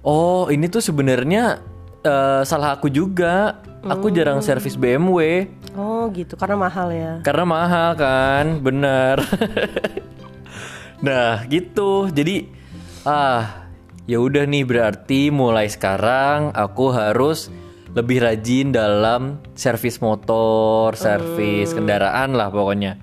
Oh 0.00 0.48
ini 0.48 0.66
tuh 0.66 0.80
sebenarnya 0.80 1.62
eh, 2.02 2.42
salah 2.42 2.74
aku 2.74 2.86
juga. 2.86 3.58
Aku 3.82 4.10
Hmm. 4.10 4.14
jarang 4.14 4.38
servis 4.38 4.78
BMW 4.78 5.50
Oh 5.74 6.06
gitu 6.14 6.38
karena 6.38 6.54
mahal 6.54 6.94
ya. 6.94 7.18
karena 7.26 7.42
mahal 7.42 7.90
kan, 7.98 8.62
benar. 8.62 9.18
nah 11.06 11.42
gitu. 11.50 12.06
Jadi 12.06 12.46
ah 13.02 13.66
ya 14.06 14.22
udah 14.22 14.46
nih 14.46 14.62
berarti 14.62 15.34
mulai 15.34 15.66
sekarang 15.66 16.54
aku 16.54 16.94
harus 16.94 17.50
lebih 17.90 18.22
rajin 18.22 18.70
dalam 18.70 19.42
servis 19.52 19.98
motor, 19.98 20.94
servis 20.94 21.74
kendaraan 21.74 22.38
lah 22.38 22.48
pokoknya. 22.48 23.02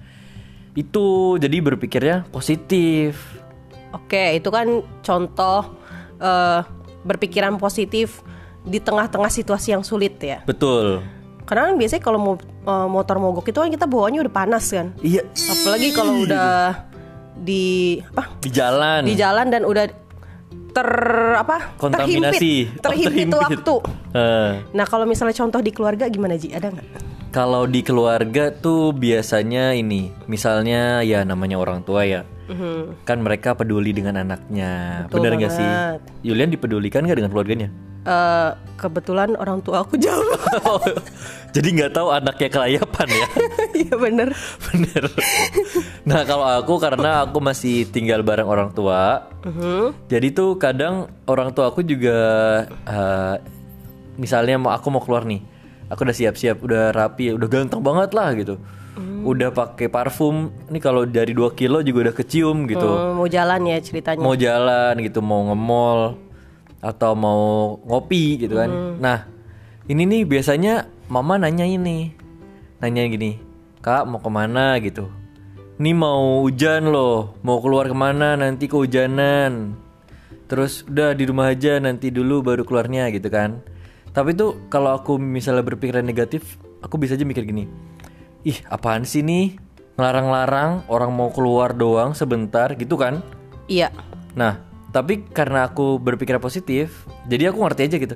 Itu 0.74 1.36
jadi 1.38 1.60
berpikirnya 1.60 2.24
positif. 2.32 3.20
Oke 3.92 4.40
itu 4.40 4.48
kan 4.48 4.80
contoh 5.04 5.76
eh, 6.22 6.62
berpikiran 7.04 7.60
positif 7.60 8.24
di 8.70 8.78
tengah-tengah 8.78 9.28
situasi 9.28 9.74
yang 9.74 9.82
sulit 9.82 10.16
ya. 10.22 10.46
Betul. 10.46 11.02
Karena 11.44 11.68
kan 11.68 11.76
biasanya 11.76 12.02
kalau 12.02 12.20
mau 12.22 12.34
eh, 12.40 12.88
motor 12.88 13.18
mogok 13.18 13.46
itu 13.46 13.58
kan 13.58 13.68
kita 13.68 13.84
bawaannya 13.84 14.22
udah 14.22 14.36
panas 14.36 14.70
kan. 14.70 14.94
Iya, 15.02 15.26
Apalagi 15.26 15.90
kalau 15.92 16.22
udah 16.22 16.86
di 17.36 17.98
apa 18.06 18.24
di 18.38 18.50
jalan. 18.50 19.02
di 19.02 19.16
jalan 19.16 19.48
dan 19.48 19.64
udah 19.64 19.90
ter 20.70 20.90
apa 21.34 21.74
Kontaminasi. 21.82 22.78
terhimpit, 22.78 22.78
terhimpit 22.80 23.28
Oh, 23.34 23.42
waktu. 23.42 23.76
Eh. 24.14 24.52
Nah 24.72 24.86
kalau 24.86 25.10
misalnya 25.10 25.34
contoh 25.34 25.58
di 25.60 25.74
keluarga 25.74 26.06
gimana 26.06 26.38
Ji? 26.38 26.54
Ada 26.54 26.70
nggak? 26.70 26.88
Kalau 27.30 27.66
di 27.66 27.82
keluarga 27.82 28.50
tuh 28.50 28.90
biasanya 28.90 29.74
ini, 29.74 30.10
misalnya 30.26 31.02
ya 31.02 31.22
namanya 31.22 31.58
orang 31.58 31.82
tua 31.82 32.02
ya, 32.02 32.26
kan 33.06 33.22
mereka 33.22 33.54
peduli 33.54 33.94
dengan 33.94 34.18
anaknya, 34.20 35.06
Betul 35.06 35.14
benar 35.22 35.32
nggak 35.38 35.54
sih? 35.54 35.70
Yulian 36.26 36.50
dipedulkan 36.50 37.06
nggak 37.06 37.18
dengan 37.18 37.30
keluarganya? 37.30 37.70
Eh, 38.00 38.50
kebetulan 38.80 39.36
orang 39.36 39.60
tua 39.60 39.84
aku 39.84 40.00
jauh. 40.06 40.24
Jadi 41.56 41.68
nggak 41.76 41.92
tahu 41.98 42.14
anaknya 42.14 42.48
kelayapan 42.48 43.08
ya, 43.10 43.28
Iya 43.90 43.96
bener. 43.98 44.30
bener. 44.70 45.04
Nah 46.06 46.22
kalau 46.22 46.46
aku 46.46 46.78
karena 46.78 47.26
aku 47.26 47.42
masih 47.42 47.90
tinggal 47.90 48.22
bareng 48.22 48.46
orang 48.46 48.70
tua, 48.70 49.26
jadi 50.06 50.30
tuh 50.30 50.62
kadang 50.62 51.10
orang 51.26 51.50
tua 51.50 51.74
aku 51.74 51.82
juga, 51.82 52.18
eh, 52.70 53.36
misalnya 54.14 54.62
mau 54.62 54.78
aku 54.78 54.94
mau 54.94 55.02
keluar 55.02 55.26
nih, 55.26 55.42
aku 55.90 56.06
udah 56.06 56.14
siap-siap, 56.14 56.62
udah 56.62 56.94
rapi, 56.94 57.34
udah 57.34 57.50
ganteng 57.50 57.82
banget 57.82 58.14
lah 58.14 58.30
gitu. 58.38 58.62
Udah 59.26 59.50
pakai 59.50 59.90
parfum, 59.90 60.54
nih 60.70 60.82
kalau 60.86 61.02
dari 61.10 61.34
2 61.34 61.58
kilo 61.58 61.82
juga 61.82 62.08
udah 62.10 62.16
kecium 62.16 62.70
gitu. 62.70 62.86
Hmm, 62.86 63.18
mau 63.18 63.26
jalan 63.26 63.66
ya 63.66 63.82
ceritanya. 63.82 64.22
Mau 64.22 64.38
jalan 64.38 64.94
gitu, 65.02 65.18
mau 65.26 65.50
nge-mall 65.50 66.29
atau 66.80 67.12
mau 67.16 67.76
ngopi 67.84 68.40
gitu 68.40 68.56
kan. 68.56 69.00
Nah, 69.00 69.28
ini 69.88 70.04
nih 70.08 70.24
biasanya 70.28 70.88
mama 71.12 71.36
nanya 71.36 71.68
ini, 71.68 72.12
nanya 72.80 73.04
gini, 73.08 73.40
kak 73.84 74.08
mau 74.08 74.20
ke 74.20 74.30
mana 74.32 74.80
gitu. 74.80 75.08
Ini 75.80 75.96
mau 75.96 76.44
hujan 76.44 76.92
loh, 76.92 77.40
mau 77.40 77.64
keluar 77.64 77.88
ke 77.88 77.96
mana 77.96 78.36
nanti 78.36 78.68
kehujanan. 78.68 79.76
Terus 80.52 80.84
udah 80.84 81.16
di 81.16 81.24
rumah 81.24 81.56
aja 81.56 81.80
nanti 81.80 82.12
dulu 82.12 82.44
baru 82.44 82.68
keluarnya 82.68 83.08
gitu 83.16 83.32
kan. 83.32 83.64
Tapi 84.12 84.36
tuh 84.36 84.68
kalau 84.68 84.98
aku 84.98 85.16
misalnya 85.16 85.64
berpikiran 85.64 86.04
negatif, 86.04 86.60
aku 86.84 87.00
bisa 87.00 87.16
aja 87.16 87.24
mikir 87.24 87.48
gini. 87.48 87.70
Ih, 88.44 88.60
apaan 88.68 89.08
sih 89.08 89.24
nih? 89.24 89.56
Ngelarang-larang 89.96 90.88
orang 90.88 91.12
mau 91.12 91.30
keluar 91.32 91.76
doang 91.76 92.12
sebentar 92.12 92.72
gitu 92.76 93.00
kan? 93.00 93.24
Iya. 93.72 93.92
Nah, 94.36 94.69
tapi 94.90 95.26
karena 95.30 95.70
aku 95.70 96.02
berpikir 96.02 96.38
positif, 96.42 97.06
jadi 97.30 97.54
aku 97.54 97.62
ngerti 97.62 97.82
aja 97.90 97.98
gitu. 97.98 98.16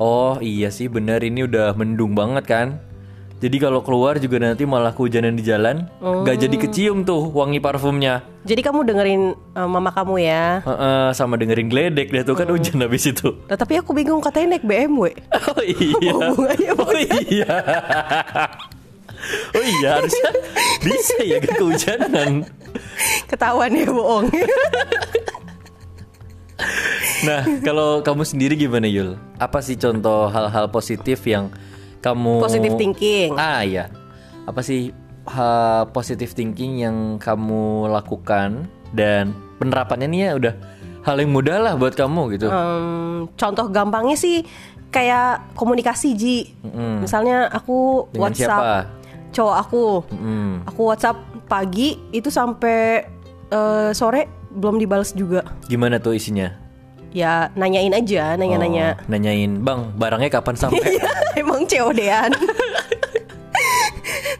Oh 0.00 0.40
iya 0.40 0.72
sih 0.72 0.88
benar 0.88 1.20
ini 1.20 1.44
udah 1.44 1.76
mendung 1.76 2.16
banget 2.16 2.44
kan. 2.48 2.68
Jadi 3.40 3.56
kalau 3.56 3.80
keluar 3.80 4.20
juga 4.20 4.36
nanti 4.36 4.68
malah 4.68 4.92
kehujanan 4.92 5.32
di 5.32 5.40
jalan, 5.40 5.88
nggak 6.00 6.44
jadi 6.44 6.56
kecium 6.60 7.08
tuh 7.08 7.32
wangi 7.32 7.56
parfumnya. 7.56 8.20
Jadi 8.44 8.60
kamu 8.60 8.84
dengerin 8.84 9.32
eh, 9.32 9.68
mama 9.68 9.88
kamu 9.92 10.20
ya. 10.20 10.60
Heeh, 10.60 11.08
sama 11.16 11.40
dengerin 11.40 11.72
geledek 11.72 12.12
deh 12.12 12.20
tuh 12.20 12.36
kan 12.36 12.52
hujan 12.52 12.84
habis 12.84 13.08
itu. 13.08 13.32
Nah, 13.48 13.56
tapi 13.56 13.80
aku 13.80 13.96
bingung 13.96 14.20
katanya 14.20 14.56
naik 14.56 14.64
BMW. 14.68 15.16
Oh 15.56 15.64
iya. 15.64 16.16
Oh 16.84 16.92
iya. 17.00 17.48
Oh 19.52 19.60
iya 19.60 20.00
harusnya 20.00 20.32
bisa 20.80 21.16
ya 21.20 21.36
gak 21.44 21.60
kehujanan. 21.60 22.48
Ketahuan 23.28 23.72
ya 23.76 23.84
bohong. 23.92 24.32
Nah, 27.20 27.44
kalau 27.60 28.00
kamu 28.00 28.22
sendiri 28.24 28.54
gimana 28.56 28.88
Yul? 28.88 29.20
Apa 29.36 29.60
sih 29.60 29.76
contoh 29.76 30.32
hal-hal 30.32 30.72
positif 30.72 31.20
yang 31.28 31.52
kamu 32.00 32.40
Positive 32.40 32.74
thinking. 32.80 33.36
Ah 33.36 33.60
iya. 33.60 33.92
Apa 34.48 34.64
sih 34.64 34.92
ha, 35.28 35.84
positive 35.92 36.32
thinking 36.32 36.80
yang 36.80 36.96
kamu 37.20 37.92
lakukan 37.92 38.64
dan 38.96 39.36
penerapannya 39.60 40.08
nih 40.08 40.20
ya 40.20 40.32
udah 40.40 40.54
hal 41.04 41.16
yang 41.20 41.30
mudah 41.32 41.56
lah 41.60 41.72
buat 41.76 41.92
kamu 41.92 42.40
gitu. 42.40 42.48
Em, 42.48 43.28
contoh 43.36 43.68
gampangnya 43.68 44.16
sih 44.16 44.44
kayak 44.88 45.54
komunikasi 45.54 46.16
Ji. 46.16 46.38
Misalnya 47.04 47.52
aku 47.52 48.08
Dengan 48.10 48.32
WhatsApp 48.32 48.48
siapa? 48.48 48.74
cowok 49.30 49.56
aku. 49.60 49.84
Mm. 50.16 50.54
Aku 50.72 50.80
WhatsApp 50.88 51.20
pagi 51.46 52.00
itu 52.10 52.32
sampai 52.32 53.04
eh, 53.52 53.90
sore 53.92 54.39
belum 54.50 54.76
dibales 54.76 55.10
juga. 55.10 55.46
Gimana 55.66 55.96
tuh 55.96 56.12
isinya? 56.12 56.52
Ya 57.10 57.50
nanyain 57.54 57.90
aja, 57.90 58.34
nanya-nanya. 58.34 58.94
Oh, 58.94 59.08
nanyain, 59.08 59.58
"Bang, 59.58 59.90
barangnya 59.94 60.30
kapan 60.30 60.54
sampai?" 60.54 60.98
Emang 61.40 61.66
COD-an. 61.66 62.30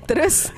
Terus 0.09 0.51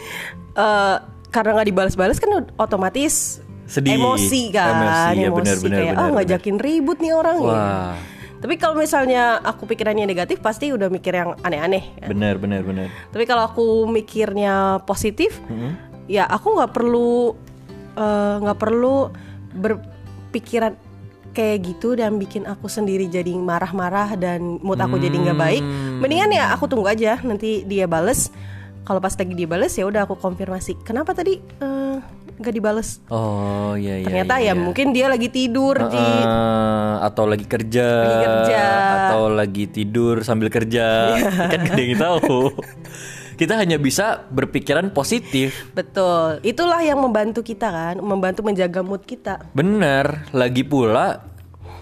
eh, 0.52 0.97
karena 1.28 1.50
nggak 1.56 1.68
dibalas-balas 1.68 2.18
kan 2.21 2.44
otomatis 2.56 3.40
Sedih. 3.64 3.97
emosi 3.97 4.52
kan, 4.52 4.75
Emosi, 4.76 5.16
ya, 5.16 5.28
benar, 5.32 5.56
benar, 5.56 5.78
kayak 5.80 5.94
ah 5.97 6.09
ngajakin 6.12 6.56
ribut 6.61 7.00
nih 7.00 7.12
orang 7.16 7.37
ya. 7.40 7.49
Wah, 7.49 7.92
Tapi 8.37 8.54
kalau 8.59 8.75
misalnya 8.76 9.40
aku 9.40 9.64
pikirannya 9.64 10.04
negatif 10.04 10.44
pasti 10.44 10.68
udah 10.68 10.90
mikir 10.90 11.14
yang 11.14 11.38
aneh-aneh. 11.40 11.97
kan. 11.97 12.09
benar 12.12 12.37
benar 12.37 12.61
benar. 12.61 12.92
Tapi 13.09 13.25
kalau 13.25 13.49
aku 13.49 13.88
mikirnya 13.88 14.82
positif, 14.85 15.40
ya 16.04 16.28
aku 16.28 16.61
nggak 16.61 16.73
perlu 16.75 17.32
eh, 17.97 18.35
nggak 18.44 18.59
perlu 18.61 19.09
berpikiran 19.54 20.75
kayak 21.32 21.64
gitu 21.64 21.97
dan 21.97 22.21
bikin 22.21 22.44
aku 22.44 22.68
sendiri 22.68 23.09
jadi 23.09 23.32
marah-marah 23.32 24.21
dan 24.21 24.61
mood 24.61 24.76
aku 24.80 25.00
jadi 25.00 25.16
nggak 25.16 25.38
baik. 25.38 25.62
Mendingan 26.00 26.30
ya 26.32 26.52
aku 26.52 26.68
tunggu 26.68 26.92
aja 26.92 27.16
nanti 27.25 27.64
dia 27.64 27.88
bales. 27.88 28.28
Kalau 28.82 28.99
pas 28.99 29.14
lagi 29.14 29.32
dia 29.32 29.49
bales 29.49 29.73
ya 29.73 29.88
udah 29.88 30.04
aku 30.04 30.18
konfirmasi. 30.18 30.76
Kenapa 30.85 31.16
tadi 31.16 31.38
nggak 32.42 32.54
dibales? 32.59 32.99
Oh 33.06 33.78
iya 33.78 34.02
iya. 34.02 34.06
Ternyata 34.06 34.35
iya, 34.42 34.50
ya 34.50 34.52
iya. 34.52 34.59
mungkin 34.59 34.87
dia 34.90 35.06
lagi 35.06 35.28
tidur 35.30 35.78
di 35.87 36.02
Eh, 36.02 36.94
atau 37.06 37.25
lagi 37.30 37.47
kerja, 37.47 37.87
Lagi 38.02 38.25
kerja. 38.26 38.62
atau 39.06 39.23
lagi 39.30 39.64
tidur 39.71 40.26
sambil 40.26 40.50
kerja, 40.50 41.14
kan 41.23 41.61
gak 41.62 41.73
ada 41.78 41.82
yang 41.82 41.99
tahu. 41.99 42.50
Kita 43.42 43.58
hanya 43.58 43.75
bisa 43.75 44.22
berpikiran 44.30 44.94
positif. 44.94 45.66
Betul, 45.75 46.38
itulah 46.46 46.78
yang 46.78 47.02
membantu 47.02 47.42
kita 47.42 47.75
kan, 47.75 47.99
membantu 47.99 48.46
menjaga 48.46 48.87
mood 48.87 49.02
kita. 49.02 49.42
Bener, 49.50 50.30
lagi 50.30 50.62
pula, 50.62 51.26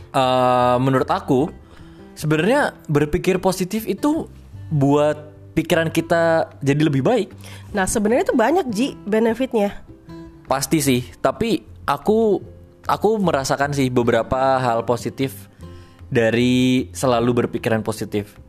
eh, 0.09 0.77
menurut 0.81 1.05
aku 1.13 1.53
sebenarnya 2.17 2.73
berpikir 2.89 3.37
positif 3.45 3.85
itu 3.85 4.25
buat 4.73 5.21
pikiran 5.53 5.93
kita 5.93 6.49
jadi 6.65 6.81
lebih 6.81 7.05
baik. 7.05 7.29
Nah 7.77 7.85
sebenarnya 7.85 8.33
tuh 8.33 8.41
banyak 8.41 8.65
Ji 8.73 8.97
benefitnya. 9.05 9.85
Pasti 10.49 10.81
sih, 10.81 11.05
tapi 11.21 11.61
aku 11.85 12.41
aku 12.89 13.21
merasakan 13.21 13.77
sih 13.77 13.93
beberapa 13.93 14.57
hal 14.57 14.89
positif 14.89 15.53
dari 16.09 16.89
selalu 16.97 17.45
berpikiran 17.45 17.85
positif. 17.85 18.41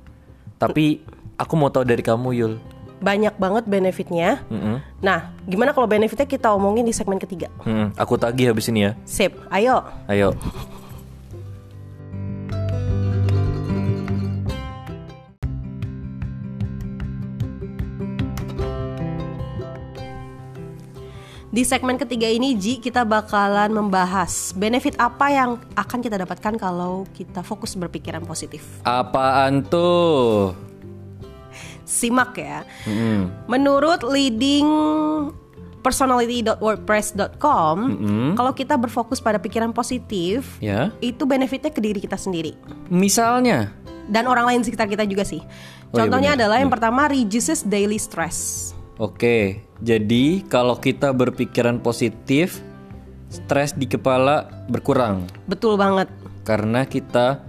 Tapi 0.56 1.03
aku 1.36 1.53
mau 1.60 1.68
tahu 1.68 1.84
dari 1.84 2.00
kamu 2.00 2.32
Yul. 2.39 2.71
Banyak 3.01 3.34
banget 3.41 3.65
benefitnya. 3.65 4.46
Mm-mm. 4.46 4.77
Nah 5.01 5.34
gimana 5.50 5.74
kalau 5.74 5.89
benefitnya 5.89 6.29
kita 6.29 6.53
omongin 6.53 6.86
di 6.86 6.93
segmen 6.93 7.17
ketiga? 7.17 7.50
Mm, 7.65 7.98
aku 7.98 8.13
tagih 8.15 8.53
habis 8.53 8.70
ini 8.70 8.86
ya. 8.86 8.91
Sip, 9.10 9.34
ayo. 9.50 9.81
Ayo. 10.05 10.38
Di 21.51 21.67
segmen 21.67 22.00
ketiga 22.00 22.31
ini 22.31 22.55
Ji 22.55 22.79
kita 22.79 23.03
bakalan 23.03 23.75
membahas 23.75 24.55
benefit 24.55 24.96
apa 24.96 25.27
yang 25.36 25.60
akan 25.75 26.00
kita 26.00 26.15
dapatkan 26.24 26.55
kalau 26.55 27.03
kita 27.12 27.43
fokus 27.43 27.75
berpikiran 27.75 28.24
positif. 28.24 28.63
Apaan 28.88 29.60
tuh? 29.67 30.71
Simak 31.92 32.32
ya. 32.34 32.64
Mm-mm. 32.86 33.28
Menurut 33.46 34.00
leading 34.02 34.64
personality.wordpress.com, 35.82 37.76
kalau 38.34 38.54
kita 38.54 38.78
berfokus 38.78 39.18
pada 39.18 39.38
pikiran 39.38 39.72
positif, 39.72 40.56
Ya. 40.58 40.94
itu 41.00 41.26
benefitnya 41.26 41.68
ke 41.68 41.80
diri 41.80 41.98
kita 41.98 42.16
sendiri 42.16 42.54
Misalnya. 42.88 43.74
dan 44.06 44.24
orang 44.26 44.46
lain 44.46 44.62
sekitar 44.62 44.86
kita 44.86 45.04
juga 45.04 45.24
sih. 45.24 45.42
Oh 45.42 45.50
iya 45.92 46.00
Contohnya 46.00 46.32
benar, 46.32 46.40
adalah 46.46 46.58
yang 46.60 46.70
pertama 46.70 47.02
reduces 47.06 47.62
daily 47.62 47.98
stress. 47.98 48.72
Oke, 48.96 49.60
jadi 49.80 50.26
kalau 50.46 50.76
kita 50.76 51.10
berpikiran 51.10 51.80
positif, 51.80 52.62
stres 53.28 53.72
di 53.72 53.86
kepala 53.86 54.48
berkurang 54.68 55.26
Betul 55.44 55.76
banget. 55.76 56.08
karena 56.44 56.84
kita 56.84 57.42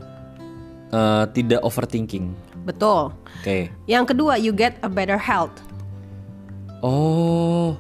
eh, 0.89 1.25
tidak 1.31 1.61
overthinking. 1.61 2.33
Betul. 2.63 3.11
Oke. 3.43 3.71
Yang 3.91 4.05
kedua, 4.15 4.39
you 4.39 4.55
get 4.55 4.79
a 4.83 4.91
better 4.91 5.19
health. 5.19 5.55
Oh, 6.83 7.79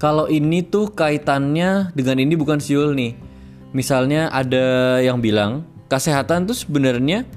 kalau 0.00 0.28
ini 0.32 0.64
tuh 0.64 0.88
kaitannya 0.92 1.92
dengan 1.92 2.16
ini 2.20 2.32
bukan 2.36 2.56
siul 2.56 2.96
nih. 2.96 3.16
Misalnya 3.76 4.32
ada 4.32 4.98
yang 4.98 5.20
bilang 5.20 5.68
kesehatan 5.86 6.48
tuh 6.48 6.56
sebenarnya 6.56 7.28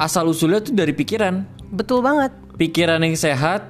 asal 0.00 0.28
usulnya 0.32 0.64
tuh 0.64 0.72
dari 0.72 0.96
pikiran. 0.96 1.44
Betul 1.68 2.00
banget. 2.00 2.32
Pikiran 2.56 3.04
yang 3.04 3.14
sehat, 3.14 3.68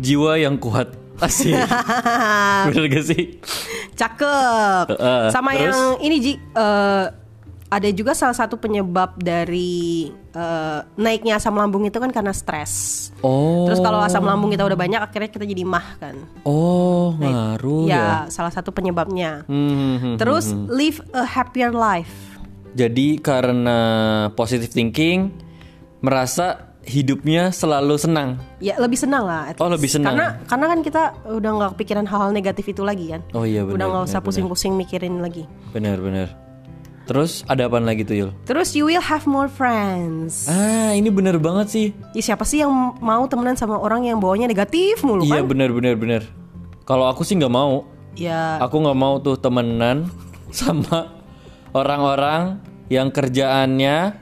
jiwa 0.00 0.40
yang 0.40 0.56
kuat. 0.56 0.88
Asik. 1.24 1.50
Bener 2.70 2.84
gak 2.94 3.04
sih? 3.10 3.42
Cakep. 3.98 4.86
Heeh, 4.94 5.24
Sama 5.34 5.50
terus? 5.52 5.74
yang 5.74 5.78
ini 5.98 6.16
Ji, 6.22 6.32
eh, 6.38 7.04
ada 7.68 7.88
juga 7.92 8.16
salah 8.16 8.32
satu 8.32 8.56
penyebab 8.56 9.20
dari 9.20 10.08
eh, 10.32 10.80
naiknya 10.96 11.36
asam 11.36 11.52
lambung 11.52 11.84
itu 11.84 12.00
kan 12.00 12.08
karena 12.08 12.32
stres. 12.32 13.08
Oh. 13.20 13.68
Terus 13.68 13.84
kalau 13.84 14.00
asam 14.00 14.24
lambung 14.24 14.48
kita 14.48 14.64
udah 14.64 14.78
banyak, 14.78 15.00
akhirnya 15.00 15.28
kita 15.28 15.44
jadi 15.44 15.62
mah 15.68 16.00
kan. 16.00 16.16
Oh, 16.48 17.12
ngaruh 17.20 17.84
ya. 17.84 18.24
ya, 18.24 18.32
salah 18.32 18.52
satu 18.52 18.72
penyebabnya. 18.72 19.44
Hmm, 19.44 19.68
hmm, 19.68 19.96
hmm. 20.00 20.16
Terus 20.16 20.56
live 20.72 21.04
a 21.12 21.28
happier 21.28 21.68
life. 21.68 22.40
Jadi 22.72 23.20
karena 23.20 23.78
positive 24.32 24.72
thinking 24.72 25.28
merasa 26.00 26.72
hidupnya 26.88 27.52
selalu 27.52 28.00
senang. 28.00 28.40
Ya 28.64 28.80
lebih 28.80 28.96
senang 28.96 29.28
lah. 29.28 29.52
Oh, 29.60 29.68
least. 29.68 29.76
lebih 29.76 29.90
senang. 29.92 30.16
Karena 30.16 30.26
karena 30.48 30.66
kan 30.72 30.78
kita 30.80 31.02
udah 31.28 31.50
nggak 31.60 31.70
kepikiran 31.76 32.06
hal-hal 32.08 32.32
negatif 32.32 32.64
itu 32.72 32.80
lagi 32.80 33.12
kan. 33.12 33.20
Oh 33.36 33.44
iya 33.44 33.60
udah 33.60 33.76
benar. 33.76 33.88
nggak 33.92 34.04
usah 34.08 34.20
pusing-pusing 34.24 34.72
mikirin 34.72 35.20
lagi. 35.20 35.44
Benar 35.76 36.00
benar. 36.00 36.47
Terus 37.08 37.40
ada 37.48 37.64
apa 37.72 37.80
lagi 37.80 38.04
tuh 38.04 38.16
Yul? 38.20 38.30
Terus 38.44 38.76
you 38.76 38.84
will 38.84 39.00
have 39.00 39.24
more 39.24 39.48
friends. 39.48 40.44
Ah 40.44 40.92
ini 40.92 41.08
benar 41.08 41.40
banget 41.40 41.66
sih. 41.72 41.86
Ya, 42.12 42.20
siapa 42.20 42.44
sih 42.44 42.60
yang 42.60 42.68
mau 43.00 43.24
temenan 43.24 43.56
sama 43.56 43.80
orang 43.80 44.04
yang 44.04 44.20
bawanya 44.20 44.44
negatif 44.44 45.00
mulu 45.00 45.24
Iya 45.24 45.40
kan? 45.40 45.48
benar 45.48 45.72
benar 45.72 45.96
benar. 45.96 46.22
Kalau 46.84 47.08
aku 47.08 47.24
sih 47.24 47.40
nggak 47.40 47.48
mau. 47.48 47.88
Ya 48.12 48.60
Aku 48.60 48.84
nggak 48.84 48.98
mau 49.00 49.16
tuh 49.24 49.40
temenan 49.40 50.12
sama 50.52 51.16
orang-orang 51.72 52.60
yang 52.92 53.08
kerjaannya 53.08 54.12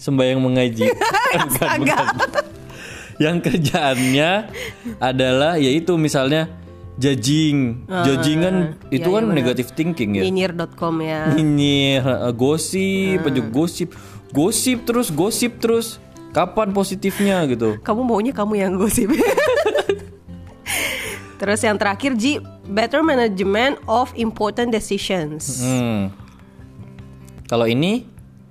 sembahyang 0.00 0.40
mengaji. 0.40 0.88
bukan, 1.44 1.68
bukan. 1.84 2.04
Yang 3.20 3.36
kerjaannya 3.52 4.30
adalah 4.96 5.60
yaitu 5.60 6.00
misalnya 6.00 6.48
judging. 6.98 7.86
judging 7.86 8.38
kan 8.42 8.56
itu 8.90 9.06
iya, 9.06 9.16
kan 9.20 9.24
benar. 9.28 9.36
negative 9.36 9.68
thinking 9.76 10.10
ya. 10.18 10.22
nyinyir.com 10.26 10.94
ya. 11.04 11.30
Nyinyir, 11.36 12.02
eh, 12.02 12.32
gosip, 12.34 13.20
aja 13.22 13.42
gosip, 13.46 13.88
gosip 14.34 14.78
terus, 14.88 15.08
gosip 15.12 15.52
terus. 15.62 16.02
Kapan 16.30 16.70
positifnya 16.70 17.42
gitu? 17.50 17.78
Kamu 17.86 18.06
maunya 18.06 18.30
kamu 18.30 18.54
yang 18.54 18.78
gosip. 18.78 19.10
Terus 21.40 21.64
yang 21.64 21.80
terakhir 21.80 22.20
Ji, 22.20 22.36
better 22.68 23.00
management 23.00 23.80
of 23.88 24.12
important 24.12 24.68
decisions. 24.68 25.64
Hmm. 25.64 26.12
Kalau 27.48 27.64
ini 27.64 28.04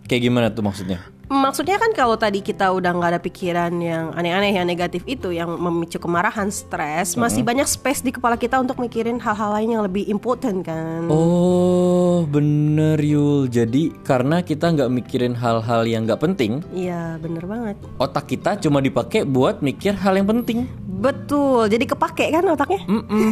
kayak 0.10 0.26
gimana 0.26 0.50
tuh 0.50 0.66
maksudnya? 0.66 1.06
Maksudnya 1.30 1.78
kan 1.78 1.94
kalau 1.94 2.18
tadi 2.18 2.42
kita 2.42 2.74
udah 2.74 2.90
nggak 2.90 3.10
ada 3.14 3.22
pikiran 3.22 3.70
yang 3.78 4.10
aneh-aneh 4.18 4.50
yang 4.50 4.66
negatif 4.66 5.06
itu 5.06 5.30
yang 5.30 5.62
memicu 5.62 6.02
kemarahan, 6.02 6.50
stres, 6.50 7.14
masih 7.14 7.46
banyak 7.46 7.70
space 7.70 8.02
di 8.02 8.10
kepala 8.10 8.34
kita 8.34 8.58
untuk 8.58 8.82
mikirin 8.82 9.22
hal-hal 9.22 9.54
lain 9.54 9.78
yang 9.78 9.86
lebih 9.86 10.10
important 10.10 10.66
kan. 10.66 11.06
Oh, 11.06 12.26
bener 12.26 12.98
Yul. 12.98 13.46
Jadi 13.46 13.94
karena 14.02 14.42
kita 14.42 14.74
nggak 14.74 14.90
mikirin 14.90 15.38
hal-hal 15.38 15.86
yang 15.86 16.10
nggak 16.10 16.18
penting, 16.18 16.66
Iya, 16.74 17.22
bener 17.22 17.46
banget. 17.46 17.78
otak 18.02 18.26
kita 18.26 18.58
cuma 18.58 18.82
dipakai 18.82 19.22
buat 19.22 19.62
mikir 19.62 19.94
hal 20.02 20.18
yang 20.18 20.26
penting. 20.26 20.66
Betul. 20.82 21.70
Jadi 21.70 21.86
kepake 21.86 22.26
kan 22.34 22.42
otaknya? 22.50 22.82
Mm-mm. 22.90 23.30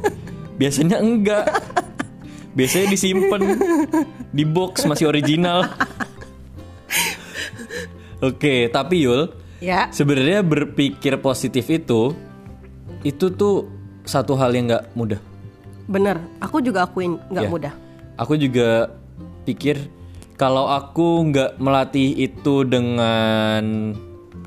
Biasanya 0.60 1.00
enggak. 1.00 1.48
Biasanya 2.52 2.92
disimpan 2.92 3.56
di 4.28 4.44
box 4.44 4.84
masih 4.84 5.08
original. 5.08 5.64
Oke, 8.20 8.68
tapi 8.68 9.08
Yul, 9.08 9.32
Ya. 9.60 9.88
sebenarnya 9.92 10.40
berpikir 10.40 11.20
positif 11.20 11.68
itu 11.68 12.12
itu 13.00 13.26
tuh 13.32 13.68
satu 14.04 14.36
hal 14.36 14.52
yang 14.52 14.68
nggak 14.68 14.84
mudah. 14.92 15.20
Bener. 15.84 16.20
Aku 16.40 16.60
juga 16.60 16.84
akuin 16.84 17.16
nggak 17.28 17.44
Ya. 17.44 17.50
mudah. 17.50 17.72
Aku 18.16 18.36
juga 18.36 18.92
pikir 19.44 19.80
kalau 20.36 20.68
aku 20.68 21.32
nggak 21.32 21.56
melatih 21.56 22.12
itu 22.14 22.64
dengan 22.64 23.92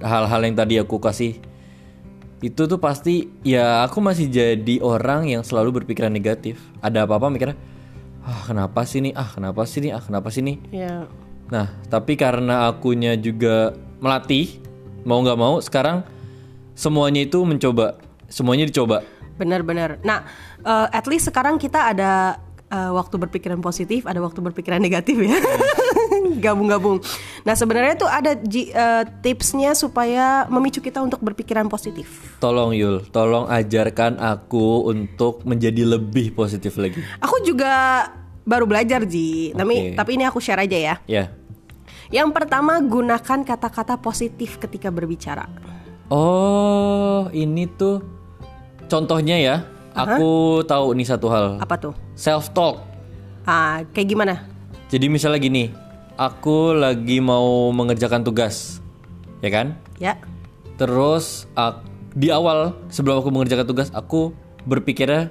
hal-hal 0.01 0.41
yang 0.41 0.55
tadi 0.57 0.77
aku 0.77 0.97
kasih 0.97 1.37
itu 2.43 2.61
tuh 2.67 2.75
pasti 2.75 3.29
ya 3.41 3.87
aku 3.87 4.03
masih 4.03 4.27
jadi 4.27 4.75
orang 4.83 5.29
yang 5.31 5.41
selalu 5.41 5.81
berpikiran 5.81 6.11
negatif. 6.11 6.59
Ada 6.81 7.05
apa-apa 7.05 7.29
mikirnya 7.29 7.57
ah 8.23 8.39
kenapa 8.45 8.85
sih 8.85 9.03
nih 9.03 9.13
ah 9.13 9.27
kenapa 9.27 9.63
sih 9.65 9.79
nih 9.81 9.91
ah 9.95 10.03
kenapa 10.03 10.27
sih 10.29 10.41
nih. 10.45 10.57
Ya. 10.69 11.05
Nah 11.53 11.69
tapi 11.93 12.17
karena 12.17 12.65
akunya 12.73 13.13
juga 13.13 13.77
melatih 14.01 14.57
mau 15.05 15.21
nggak 15.21 15.37
mau 15.37 15.61
sekarang 15.61 16.01
semuanya 16.73 17.21
itu 17.21 17.45
mencoba 17.45 18.01
semuanya 18.33 18.65
dicoba. 18.65 19.05
Bener-bener. 19.37 20.01
Nah, 20.01 20.25
eh, 20.65 20.87
at 20.89 21.05
least 21.05 21.29
sekarang 21.29 21.61
kita 21.61 21.93
ada 21.93 22.41
eh, 22.73 22.91
waktu 22.93 23.21
berpikiran 23.21 23.61
positif, 23.61 24.09
ada 24.09 24.17
waktu 24.21 24.41
berpikiran 24.41 24.81
negatif 24.81 25.21
ya. 25.21 25.37
Gabung-gabung. 26.43 27.01
Nah, 27.45 27.53
sebenarnya 27.53 27.93
tuh 27.97 28.09
ada 28.09 28.33
eh, 28.33 29.03
tipsnya 29.21 29.77
supaya 29.77 30.49
memicu 30.49 30.81
kita 30.81 31.01
untuk 31.01 31.21
berpikiran 31.21 31.69
positif. 31.69 32.37
Tolong 32.41 32.73
Yul, 32.73 33.05
tolong 33.13 33.45
ajarkan 33.49 34.17
aku 34.17 34.89
untuk 34.89 35.45
menjadi 35.45 35.85
lebih 35.97 36.33
positif 36.33 36.77
lagi. 36.77 37.01
Aku 37.21 37.41
juga 37.45 38.05
baru 38.43 38.67
belajar 38.67 39.05
Ji. 39.07 39.55
Tapi 39.55 39.93
Oke. 39.93 39.95
tapi 39.97 40.11
ini 40.19 40.23
aku 40.27 40.39
share 40.41 40.61
aja 40.61 40.77
ya. 40.77 40.95
Ya. 41.05 41.25
Yang 42.09 42.29
pertama 42.35 42.81
gunakan 42.81 43.39
kata-kata 43.45 43.95
positif 43.99 44.59
ketika 44.59 44.91
berbicara. 44.91 45.47
Oh, 46.11 47.29
ini 47.31 47.69
tuh 47.69 48.03
contohnya 48.87 49.39
ya. 49.39 49.55
Aku 49.93 50.61
tahu 50.65 50.97
nih 50.97 51.05
satu 51.05 51.29
hal. 51.29 51.45
Apa 51.61 51.77
tuh? 51.77 51.93
Self 52.17 52.49
talk. 52.51 52.81
Ah, 53.45 53.85
kayak 53.93 54.09
gimana? 54.09 54.33
Jadi 54.89 55.05
misalnya 55.05 55.37
gini, 55.37 55.69
aku 56.17 56.73
lagi 56.73 57.21
mau 57.21 57.69
mengerjakan 57.69 58.25
tugas. 58.25 58.81
Ya 59.45 59.53
kan? 59.53 59.77
Ya. 60.01 60.17
Terus 60.81 61.45
ak- 61.53 61.85
di 62.17 62.33
awal 62.33 62.73
sebelum 62.89 63.21
aku 63.21 63.29
mengerjakan 63.29 63.69
tugas, 63.69 63.89
aku 63.93 64.33
berpikirnya 64.65 65.29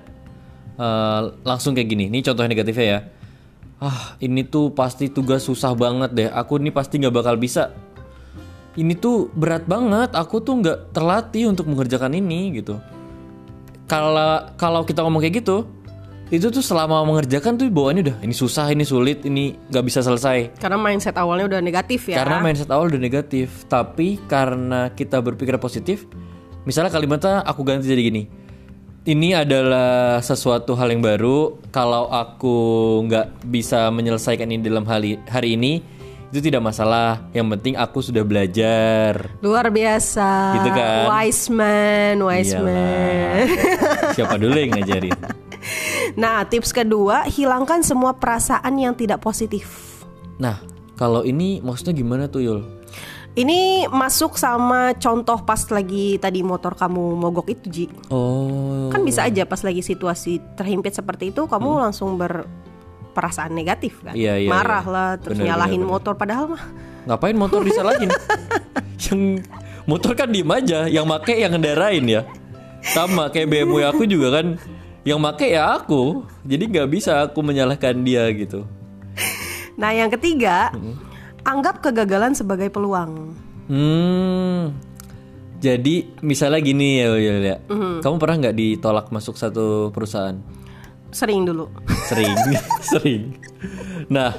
eh, 0.78 1.22
langsung 1.42 1.74
kayak 1.74 1.90
gini. 1.90 2.06
Ini 2.06 2.22
contoh 2.22 2.46
negatifnya 2.46 2.86
ya. 2.86 3.00
Ah, 3.82 4.14
ini 4.22 4.46
tuh 4.46 4.70
pasti 4.70 5.10
tugas 5.10 5.42
susah 5.42 5.74
banget 5.74 6.10
deh. 6.14 6.28
Aku 6.30 6.62
ini 6.62 6.70
pasti 6.70 7.02
nggak 7.02 7.14
bakal 7.18 7.34
bisa. 7.34 7.74
ini 8.72 8.96
tuh 8.96 9.28
berat 9.36 9.68
banget 9.68 10.16
aku 10.16 10.40
tuh 10.40 10.56
nggak 10.64 10.96
terlatih 10.96 11.52
untuk 11.52 11.68
mengerjakan 11.68 12.16
ini 12.16 12.56
gitu 12.56 12.80
kalau 13.84 14.48
kalau 14.56 14.80
kita 14.80 15.04
ngomong 15.04 15.20
kayak 15.20 15.44
gitu 15.44 15.68
itu 16.32 16.48
tuh 16.48 16.64
selama 16.64 17.04
mengerjakan 17.04 17.60
tuh 17.60 17.68
bawaannya 17.68 18.02
udah 18.08 18.16
ini 18.24 18.32
susah 18.32 18.72
ini 18.72 18.88
sulit 18.88 19.28
ini 19.28 19.52
nggak 19.68 19.84
bisa 19.84 20.00
selesai 20.00 20.56
Karena 20.56 20.80
mindset 20.80 21.20
awalnya 21.20 21.52
udah 21.52 21.60
negatif 21.60 22.08
ya. 22.08 22.24
karena 22.24 22.40
mindset 22.40 22.72
awal 22.72 22.88
udah 22.88 22.96
negatif 22.96 23.68
tapi 23.68 24.16
karena 24.24 24.88
kita 24.96 25.20
berpikir 25.20 25.60
positif 25.60 26.08
misalnya 26.64 26.88
kalimatnya 26.88 27.44
aku 27.44 27.60
ganti 27.68 27.84
jadi 27.84 28.00
gini 28.08 28.22
ini 29.02 29.34
adalah 29.34 30.22
sesuatu 30.22 30.78
hal 30.78 30.94
yang 30.94 31.02
baru 31.02 31.58
kalau 31.74 32.06
aku 32.06 32.54
nggak 33.10 33.50
bisa 33.50 33.90
menyelesaikan 33.90 34.46
ini 34.46 34.62
dalam 34.62 34.86
hari 34.86 35.18
hari 35.26 35.58
ini 35.58 35.82
itu 36.32 36.40
tidak 36.48 36.64
masalah 36.64 37.28
yang 37.36 37.44
penting 37.52 37.76
aku 37.76 38.00
sudah 38.00 38.24
belajar 38.24 39.36
Luar 39.44 39.68
biasa. 39.68 40.56
Gitu 40.56 40.70
kan? 40.72 41.04
Wise 41.12 41.52
man, 41.52 42.16
wise 42.24 42.56
Iyalah. 42.56 42.64
man. 42.64 43.46
siapa 44.16 44.34
dulu 44.40 44.56
yang 44.56 44.72
ngajarin 44.78 45.18
Nah, 46.12 46.44
tips 46.44 46.74
kedua, 46.74 47.24
hilangkan 47.24 47.80
semua 47.86 48.12
perasaan 48.18 48.74
yang 48.76 48.92
tidak 48.92 49.22
positif. 49.22 50.02
nah 50.38 50.58
kalau 50.94 51.22
ini 51.22 51.58
maksudnya 51.62 51.94
gimana 51.94 52.26
tuh 52.30 52.42
Yul 52.42 52.60
Ini 53.32 53.88
masuk 53.88 54.36
sama 54.36 54.92
contoh 55.00 55.40
pas 55.40 55.64
lagi 55.72 56.20
tadi 56.20 56.44
motor 56.44 56.76
kamu 56.76 57.16
mogok 57.16 57.48
itu, 57.48 57.66
Ji. 57.72 57.84
oh 58.12 58.92
Kan 58.92 59.08
bisa 59.08 59.24
aja 59.24 59.48
pas 59.48 59.64
lagi 59.64 59.80
situasi 59.80 60.36
terhimpit 60.52 60.92
seperti 60.92 61.32
itu 61.32 61.48
kamu 61.48 61.80
langsung 61.80 62.20
berperasaan 62.20 63.56
negatif 63.56 64.04
kan. 64.04 64.12
Hmm. 64.12 64.20
Iya, 64.20 64.34
iya, 64.36 64.50
Marah 64.52 64.84
iya. 64.84 64.92
lah, 64.92 65.10
terus 65.16 65.40
Bener, 65.40 65.48
nyalahin 65.48 65.80
bener, 65.80 65.88
bener. 65.88 65.96
motor 65.96 66.14
padahal 66.14 66.44
mah 66.52 66.62
ngapain 67.02 67.34
motor 67.34 67.64
disalahin 67.66 68.06
yang 69.10 69.42
motor 69.90 70.14
kan 70.14 70.30
diem 70.30 70.46
aja 70.46 70.86
yang 70.86 71.02
make 71.02 71.34
yang 71.34 71.50
ngendarain 71.50 72.04
ya 72.06 72.22
sama 72.84 73.26
kayak 73.26 73.50
BMW 73.50 73.82
aku 73.82 74.06
juga 74.06 74.38
kan 74.38 74.54
yang 75.02 75.18
make 75.18 75.50
ya 75.50 75.82
aku 75.82 76.22
jadi 76.46 76.62
nggak 76.62 76.88
bisa 76.92 77.26
aku 77.26 77.42
menyalahkan 77.42 77.96
dia 78.06 78.28
gitu 78.30 78.62
Nah, 79.72 79.88
yang 79.90 80.12
ketiga, 80.12 80.68
Hmm. 80.76 80.94
Anggap 81.42 81.80
kegagalan 81.80 82.32
sebagai 82.32 82.68
peluang. 82.68 83.34
hmm. 83.66 84.92
Jadi 85.58 86.18
misalnya 86.20 86.58
gini 86.58 86.98
ya 86.98 87.14
Yul 87.14 87.38
ya 87.40 87.56
Mhm. 87.62 88.02
kamu 88.02 88.16
pernah 88.18 88.36
nggak 88.40 88.56
ditolak 88.56 89.06
masuk 89.08 89.38
satu 89.38 89.90
perusahaan? 89.90 90.34
Sering 91.08 91.46
dulu. 91.46 91.70
sering. 92.04 92.34
Sering. 92.90 93.22
Nah 94.08 94.34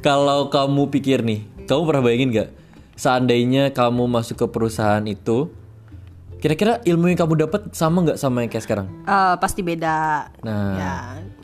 kalau 0.00 0.48
kamu 0.48 0.88
pikir 0.88 1.20
nih 1.20 1.44
kamu 1.64 1.82
pernah 1.84 2.02
bayangin 2.02 2.28
nggak? 2.32 2.50
Seandainya 2.96 3.68
kamu 3.70 4.08
masuk 4.08 4.36
ke 4.38 4.46
perusahaan 4.48 5.04
itu 5.04 5.52
kira-kira 6.36 6.80
ilmu 6.82 7.12
yang 7.12 7.20
kamu 7.20 7.34
dapat 7.38 7.68
sama 7.70 8.00
nggak 8.00 8.16
sama 8.16 8.40
yang 8.40 8.48
kayak 8.48 8.64
sekarang? 8.64 8.88
Eh, 9.04 9.34
pasti 9.36 9.60
beda. 9.60 10.24
nah. 10.40 10.72
Ya, 10.72 10.94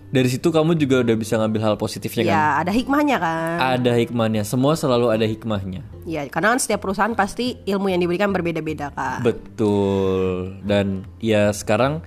dari 0.06 0.28
situ 0.28 0.48
kamu 0.48 0.74
juga 0.74 1.02
udah 1.02 1.14
bisa 1.14 1.34
ngambil 1.36 1.60
hal 1.62 1.74
positifnya 1.74 2.22
kan 2.22 2.30
ya 2.30 2.44
ada 2.60 2.70
hikmahnya 2.70 3.16
kan. 3.18 3.56
ada 3.58 3.92
hikmahnya 3.92 4.42
semua 4.42 4.74
selalu 4.74 5.10
ada 5.10 5.24
hikmahnya 5.24 5.82
Ya, 6.06 6.22
karena 6.30 6.54
kan 6.54 6.62
setiap 6.62 6.86
perusahaan 6.86 7.10
pasti 7.12 7.58
ilmu 7.66 7.90
yang 7.90 7.98
diberikan 7.98 8.30
berbeda-beda 8.30 8.94
kan. 8.94 9.18
betul 9.26 10.54
dan 10.62 11.02
ya 11.18 11.50
sekarang 11.50 11.98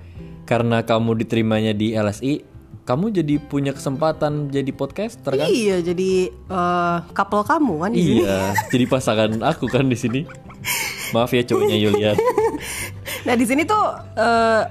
karena 0.44 0.80
kamu 0.80 1.20
diterimanya 1.20 1.70
di 1.70 1.92
LSI 1.92 2.48
kamu 2.82 3.12
jadi 3.12 3.38
punya 3.38 3.70
kesempatan 3.70 4.48
jadi 4.48 4.72
podcaster 4.72 5.36
kan 5.36 5.46
Iya, 5.46 5.84
jadi 5.84 6.10
eh, 6.32 6.96
couple 7.12 7.44
kamu 7.44 7.74
kan 7.78 7.90
di 7.92 8.00
sini. 8.02 8.20
Iya, 8.24 8.40
jadi 8.66 8.84
pasangan 8.88 9.30
aku 9.46 9.68
kan 9.68 9.86
di 9.86 9.94
sini. 9.94 10.20
Maaf 11.14 11.30
ya 11.30 11.44
cowoknya 11.44 11.76
Yulian. 11.76 12.16
Nah, 13.20 13.34
di 13.36 13.44
sini 13.44 13.62
tuh 13.62 13.84
eh, 14.16 14.62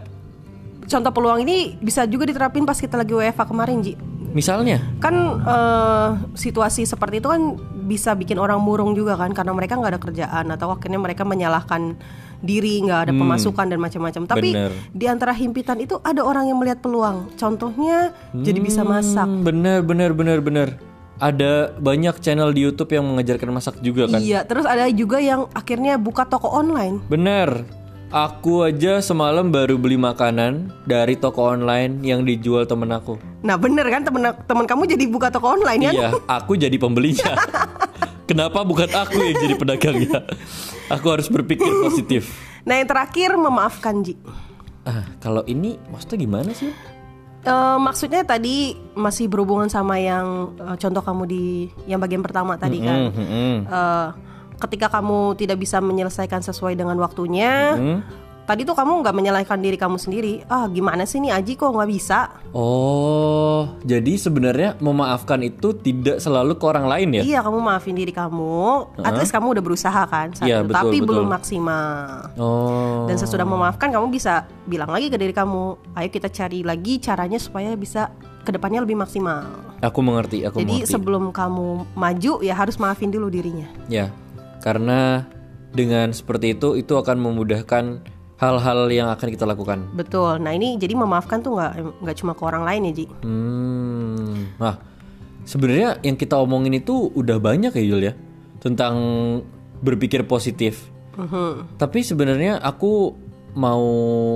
contoh 0.90 1.12
peluang 1.14 1.46
ini 1.46 1.78
bisa 1.78 2.10
juga 2.10 2.26
diterapin 2.26 2.66
pas 2.66 2.76
kita 2.76 2.98
lagi 2.98 3.14
WFA 3.14 3.46
kemarin, 3.46 3.86
Ji. 3.86 3.94
Misalnya, 4.30 4.78
Kan 5.02 5.42
eh, 5.42 6.10
situasi 6.38 6.86
seperti 6.86 7.22
itu 7.22 7.30
kan 7.30 7.58
bisa 7.90 8.14
bikin 8.14 8.38
orang 8.38 8.62
murung 8.62 8.94
juga 8.94 9.18
kan 9.18 9.34
karena 9.34 9.50
mereka 9.58 9.74
nggak 9.82 9.92
ada 9.98 10.02
kerjaan 10.02 10.46
atau 10.54 10.70
akhirnya 10.70 11.02
mereka 11.02 11.26
menyalahkan 11.26 11.98
diri 12.40 12.80
nggak 12.86 13.10
ada 13.10 13.14
pemasukan 13.18 13.66
dan 13.68 13.80
macam-macam. 13.82 14.24
Tapi 14.30 14.50
Bener. 14.54 14.72
di 14.94 15.06
antara 15.10 15.34
himpitan 15.34 15.82
itu 15.82 15.98
ada 16.06 16.22
orang 16.24 16.48
yang 16.48 16.62
melihat 16.62 16.80
peluang. 16.80 17.34
Contohnya 17.36 18.14
jadi 18.32 18.60
bisa 18.62 18.86
masak. 18.86 19.28
hmm, 19.28 19.44
bener 19.44 19.80
bener 19.84 20.12
bener 20.14 20.40
bener. 20.40 20.70
Ada 21.20 21.76
banyak 21.76 22.24
channel 22.24 22.56
di 22.56 22.64
YouTube 22.64 22.96
yang 22.96 23.04
mengajarkan 23.04 23.52
masak 23.52 23.76
juga 23.84 24.08
kan. 24.08 24.24
Iya, 24.24 24.48
terus 24.48 24.64
ada 24.64 24.88
juga 24.88 25.20
yang 25.20 25.52
akhirnya 25.52 26.00
buka 26.00 26.24
toko 26.24 26.48
online. 26.48 27.04
Bener. 27.12 27.79
Aku 28.10 28.66
aja 28.66 29.06
semalam 29.06 29.54
baru 29.54 29.78
beli 29.78 29.94
makanan 29.94 30.74
dari 30.90 31.14
toko 31.14 31.54
online 31.54 32.02
yang 32.02 32.26
dijual 32.26 32.66
temen 32.66 32.90
aku. 32.90 33.22
Nah, 33.46 33.54
bener 33.54 33.86
kan 33.86 34.02
temen 34.02 34.34
temen 34.50 34.66
kamu 34.66 34.98
jadi 34.98 35.06
buka 35.06 35.30
toko 35.30 35.54
online 35.54 35.78
kan? 35.78 35.94
Iya, 35.94 36.10
aku 36.26 36.58
jadi 36.58 36.74
pembelinya. 36.82 37.38
Kenapa 38.30 38.66
bukan 38.66 38.90
aku 38.90 39.14
yang 39.22 39.38
jadi 39.38 39.54
pedagangnya? 39.54 40.26
Aku 40.90 41.06
harus 41.14 41.30
berpikir 41.30 41.70
positif. 41.86 42.34
Nah, 42.66 42.82
yang 42.82 42.90
terakhir 42.90 43.38
memaafkan 43.38 44.02
Ji. 44.02 44.18
Ah, 44.90 45.06
kalau 45.22 45.46
ini 45.46 45.78
maksudnya 45.94 46.18
gimana 46.18 46.50
sih? 46.58 46.74
Eh, 47.46 47.78
maksudnya 47.78 48.26
tadi 48.26 48.74
masih 48.98 49.30
berhubungan 49.30 49.70
sama 49.70 50.02
yang 50.02 50.58
eh, 50.58 50.76
contoh 50.82 51.06
kamu 51.06 51.24
di 51.30 51.46
yang 51.86 52.02
bagian 52.02 52.26
pertama 52.26 52.58
tadi 52.58 52.82
kan. 52.82 53.14
Hmm, 53.14 53.22
hmm. 53.22 53.58
Eh, 53.70 54.08
ketika 54.60 54.92
kamu 54.92 55.34
tidak 55.36 55.58
bisa 55.58 55.80
menyelesaikan 55.80 56.40
sesuai 56.42 56.76
dengan 56.76 56.96
waktunya, 56.98 57.74
Hmm. 57.74 58.00
tadi 58.44 58.64
tuh 58.64 58.74
kamu 58.74 59.00
nggak 59.00 59.14
menyalahkan 59.14 59.58
diri 59.58 59.76
kamu 59.76 59.96
sendiri. 59.96 60.42
Ah, 60.46 60.66
gimana 60.68 61.04
sih 61.04 61.18
nih 61.18 61.32
Aji 61.32 61.54
kok 61.54 61.70
nggak 61.70 61.86
bisa? 61.88 62.34
Oh, 62.52 63.78
jadi 63.82 64.14
sebenarnya 64.16 64.74
memaafkan 64.78 65.40
itu 65.40 65.72
tidak 65.76 66.18
selalu 66.18 66.56
ke 66.56 66.66
orang 66.66 66.86
lain 66.86 67.10
ya? 67.14 67.24
Iya, 67.24 67.40
kamu 67.42 67.60
maafin 67.60 67.94
diri 67.94 68.10
kamu. 68.10 68.58
At 69.00 69.16
least 69.16 69.30
kamu 69.30 69.54
udah 69.54 69.64
berusaha 69.64 70.02
kan 70.06 70.34
itu, 70.34 70.66
betul, 70.66 70.74
tapi 70.74 70.98
betul. 70.98 71.08
belum 71.08 71.28
maksimal. 71.30 72.34
Oh, 72.36 73.06
Dan 73.06 73.16
sesudah 73.16 73.44
memaafkan 73.44 73.90
kamu 73.90 74.10
bisa 74.10 74.34
bilang 74.66 74.90
lagi 74.90 75.08
ke 75.08 75.16
diri 75.16 75.32
kamu, 75.32 75.64
ayo 75.94 76.10
kita 76.10 76.28
cari 76.28 76.60
lagi 76.62 76.98
caranya 76.98 77.38
supaya 77.38 77.72
bisa 77.74 78.10
ke 78.40 78.50
depannya 78.50 78.82
lebih 78.82 78.98
maksimal. 78.98 79.46
aku 79.80 80.00
mengerti, 80.02 80.44
aku 80.44 80.60
Jadi 80.60 80.84
mengerti. 80.84 80.92
sebelum 80.92 81.24
kamu 81.30 81.68
maju 81.94 82.34
ya 82.42 82.52
harus 82.52 82.76
maafin 82.76 83.08
dulu 83.08 83.30
dirinya. 83.30 83.64
Ya, 83.88 84.10
karena 84.60 85.26
dengan 85.74 86.12
seperti 86.12 86.58
itu 86.58 86.76
itu 86.80 86.94
akan 86.98 87.18
memudahkan 87.22 88.02
hal-hal 88.40 88.88
yang 88.88 89.12
akan 89.12 89.28
kita 89.30 89.44
lakukan. 89.44 89.92
Betul. 89.94 90.40
Nah 90.40 90.56
ini 90.56 90.80
jadi 90.80 90.96
memaafkan 90.96 91.44
tuh 91.44 91.60
nggak 91.60 91.72
nggak 92.04 92.16
cuma 92.24 92.32
ke 92.34 92.44
orang 92.48 92.64
lain 92.64 92.82
ya 92.90 92.94
Ji. 93.04 93.06
Hmm, 93.22 94.56
nah 94.56 94.80
sebenarnya 95.44 96.00
yang 96.02 96.16
kita 96.16 96.40
omongin 96.40 96.80
itu 96.80 97.12
udah 97.12 97.38
banyak 97.38 97.76
ya 97.76 97.84
Yul 97.84 98.02
ya 98.08 98.14
tentang 98.64 98.96
berpikir 99.84 100.24
positif. 100.24 100.88
Mhm. 101.20 101.76
Tapi 101.76 102.00
sebenarnya 102.00 102.64
aku 102.64 103.12
mau 103.60 103.84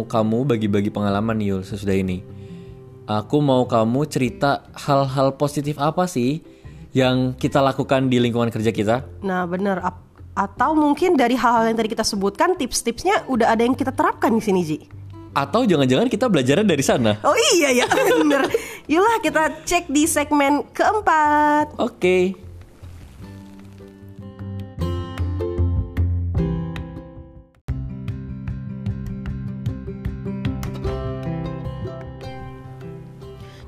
kamu 0.04 0.52
bagi-bagi 0.52 0.92
pengalaman 0.92 1.40
Yul 1.40 1.64
sesudah 1.64 1.96
ini. 1.96 2.24
Aku 3.08 3.40
mau 3.44 3.68
kamu 3.68 4.08
cerita 4.08 4.68
hal-hal 4.76 5.36
positif 5.36 5.76
apa 5.80 6.08
sih 6.08 6.44
yang 6.96 7.36
kita 7.36 7.60
lakukan 7.60 8.08
di 8.08 8.20
lingkungan 8.20 8.52
kerja 8.52 8.72
kita? 8.72 8.96
Nah 9.24 9.48
bener. 9.48 9.80
Atau 10.34 10.74
mungkin 10.74 11.14
dari 11.14 11.38
hal-hal 11.38 11.70
yang 11.70 11.78
tadi 11.78 11.94
kita 11.94 12.02
sebutkan 12.02 12.58
tips-tipsnya 12.58 13.30
udah 13.30 13.54
ada 13.54 13.62
yang 13.62 13.78
kita 13.78 13.94
terapkan 13.94 14.34
di 14.34 14.42
sini 14.42 14.62
Ji. 14.66 14.78
Atau 15.38 15.66
jangan-jangan 15.70 16.10
kita 16.10 16.26
belajarnya 16.26 16.66
dari 16.66 16.82
sana? 16.82 17.22
Oh 17.22 17.38
iya 17.54 17.70
ya 17.70 17.86
bener. 18.22 18.50
Yaulah 18.90 19.22
kita 19.22 19.62
cek 19.62 19.94
di 19.94 20.10
segmen 20.10 20.66
keempat. 20.74 21.78
Oke. 21.78 22.34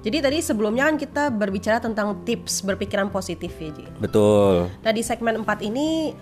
Jadi 0.01 0.21
tadi 0.21 0.37
sebelumnya 0.37 0.85
kan 0.85 0.97
kita 1.01 1.23
berbicara 1.33 1.81
tentang 1.81 2.25
tips 2.25 2.61
berpikiran 2.65 3.09
positif 3.13 3.53
ya 3.57 3.69
Ji. 3.69 3.85
Betul. 4.01 4.69
Nah 4.81 4.91
di 4.93 5.01
segmen 5.05 5.45
4 5.45 5.65
ini 5.65 6.13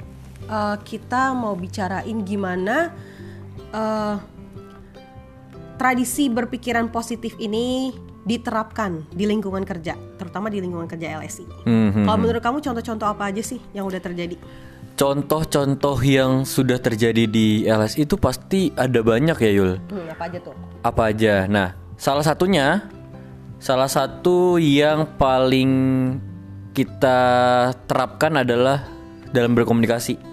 eh, 0.48 0.78
kita 0.84 1.32
mau 1.36 1.54
bicarain 1.56 2.22
gimana 2.24 2.92
eh, 3.72 4.16
tradisi 5.78 6.30
berpikiran 6.32 6.88
positif 6.94 7.36
ini 7.42 7.92
diterapkan 8.24 9.04
di 9.12 9.28
lingkungan 9.28 9.68
kerja, 9.68 10.00
terutama 10.16 10.48
di 10.48 10.64
lingkungan 10.64 10.88
kerja 10.88 11.20
LSI. 11.20 11.44
Mhm. 11.68 12.08
Kalau 12.08 12.18
menurut 12.20 12.40
kamu 12.40 12.64
contoh-contoh 12.64 13.08
apa 13.08 13.30
aja 13.30 13.44
sih 13.44 13.60
yang 13.76 13.84
udah 13.84 14.00
terjadi? 14.00 14.40
Contoh-contoh 14.94 15.98
yang 16.06 16.46
sudah 16.48 16.78
terjadi 16.80 17.26
di 17.28 17.66
LSI 17.66 18.06
itu 18.08 18.16
pasti 18.16 18.72
ada 18.78 19.02
banyak 19.02 19.36
ya 19.42 19.52
Yul. 19.52 19.72
Hmm, 19.90 20.06
apa 20.08 20.24
aja 20.30 20.40
tuh? 20.40 20.56
Apa 20.86 21.02
aja? 21.12 21.50
Nah, 21.50 21.76
salah 22.00 22.24
satunya, 22.24 22.88
salah 23.58 23.90
satu 23.90 24.62
yang 24.62 25.18
paling 25.18 25.72
kita 26.78 27.20
terapkan 27.90 28.40
adalah 28.40 28.86
dalam 29.34 29.58
berkomunikasi. 29.58 30.33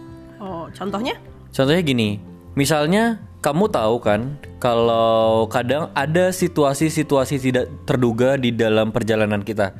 Oh 0.70 0.74
contohnya? 0.78 1.18
Contohnya 1.50 1.82
gini, 1.82 2.22
misalnya 2.54 3.18
kamu 3.42 3.72
tahu 3.72 3.98
kan 3.98 4.38
kalau 4.62 5.48
kadang 5.50 5.88
ada 5.96 6.30
situasi-situasi 6.30 7.40
tidak 7.40 7.66
terduga 7.88 8.38
di 8.38 8.54
dalam 8.54 8.94
perjalanan 8.94 9.42
kita. 9.42 9.74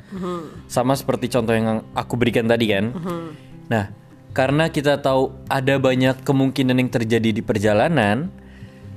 Sama 0.66 0.98
seperti 0.98 1.30
contoh 1.30 1.54
yang 1.54 1.86
aku 1.94 2.18
berikan 2.18 2.50
tadi 2.50 2.66
kan. 2.74 2.90
Nah, 3.70 3.94
karena 4.34 4.66
kita 4.72 4.98
tahu 4.98 5.30
ada 5.46 5.78
banyak 5.78 6.26
kemungkinan 6.26 6.74
yang 6.80 6.90
terjadi 6.90 7.30
di 7.30 7.42
perjalanan, 7.44 8.32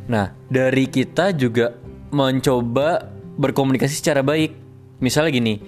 nah 0.09 0.33
dari 0.49 0.89
kita 0.89 1.29
juga 1.35 1.77
mencoba 2.09 3.11
berkomunikasi 3.37 3.93
secara 3.93 4.25
baik. 4.25 4.55
Misalnya 5.03 5.31
gini, 5.35 5.59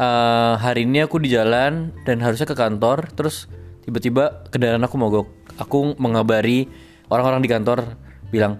eh, 0.00 0.54
hari 0.56 0.88
ini 0.88 1.04
aku 1.04 1.20
di 1.20 1.30
jalan 1.30 1.94
dan 2.08 2.24
harusnya 2.24 2.48
ke 2.48 2.56
kantor, 2.56 3.12
terus 3.12 3.46
tiba-tiba 3.84 4.48
kendaraan 4.48 4.82
aku 4.82 4.96
mogok. 4.96 5.39
Aku 5.60 5.94
mengabari 6.00 6.64
orang-orang 7.12 7.44
di 7.44 7.48
kantor 7.52 8.00
bilang, 8.32 8.56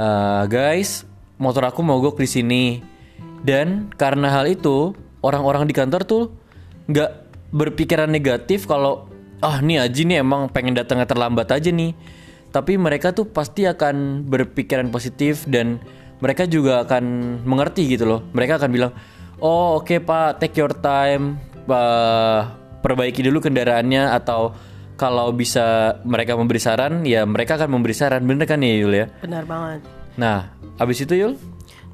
"Eh, 0.00 0.42
guys, 0.48 1.04
motor 1.40 1.64
aku 1.64 1.80
mogok 1.80 2.20
di 2.20 2.28
sini. 2.28 2.64
Dan 3.40 3.88
karena 3.96 4.28
hal 4.28 4.52
itu, 4.52 4.92
orang-orang 5.24 5.64
di 5.64 5.72
kantor 5.72 6.04
tuh 6.04 6.22
nggak 6.92 7.10
berpikiran 7.50 8.12
negatif 8.12 8.68
kalau 8.68 9.08
ah 9.40 9.64
nih 9.64 9.80
Aji 9.80 10.04
nih 10.04 10.20
emang 10.20 10.52
pengen 10.52 10.76
datangnya 10.76 11.08
terlambat 11.08 11.48
aja 11.48 11.72
nih. 11.72 11.96
Tapi 12.52 12.76
mereka 12.76 13.16
tuh 13.16 13.24
pasti 13.24 13.64
akan 13.64 14.28
berpikiran 14.28 14.92
positif 14.92 15.48
dan 15.48 15.80
mereka 16.20 16.44
juga 16.44 16.84
akan 16.84 17.04
mengerti 17.48 17.88
gitu 17.88 18.04
loh. 18.04 18.20
Mereka 18.36 18.60
akan 18.60 18.70
bilang, 18.70 18.92
"Oh, 19.40 19.80
oke 19.80 19.96
Pak, 20.04 20.44
take 20.44 20.60
your 20.60 20.74
time. 20.76 21.40
Pak, 21.64 22.60
perbaiki 22.84 23.24
dulu 23.24 23.40
kendaraannya 23.40 24.12
atau 24.12 24.52
kalau 25.00 25.32
bisa 25.32 25.96
mereka 26.04 26.36
memberi 26.36 26.60
saran, 26.60 27.08
ya 27.08 27.24
mereka 27.24 27.56
akan 27.56 27.80
memberi 27.80 27.96
saran." 27.96 28.20
Bener 28.28 28.44
kan 28.44 28.60
ya 28.60 28.76
Yul 28.76 28.92
ya? 28.92 29.06
Benar 29.24 29.48
banget. 29.48 29.80
Nah, 30.20 30.52
habis 30.76 31.00
itu 31.00 31.16
Yul? 31.16 31.40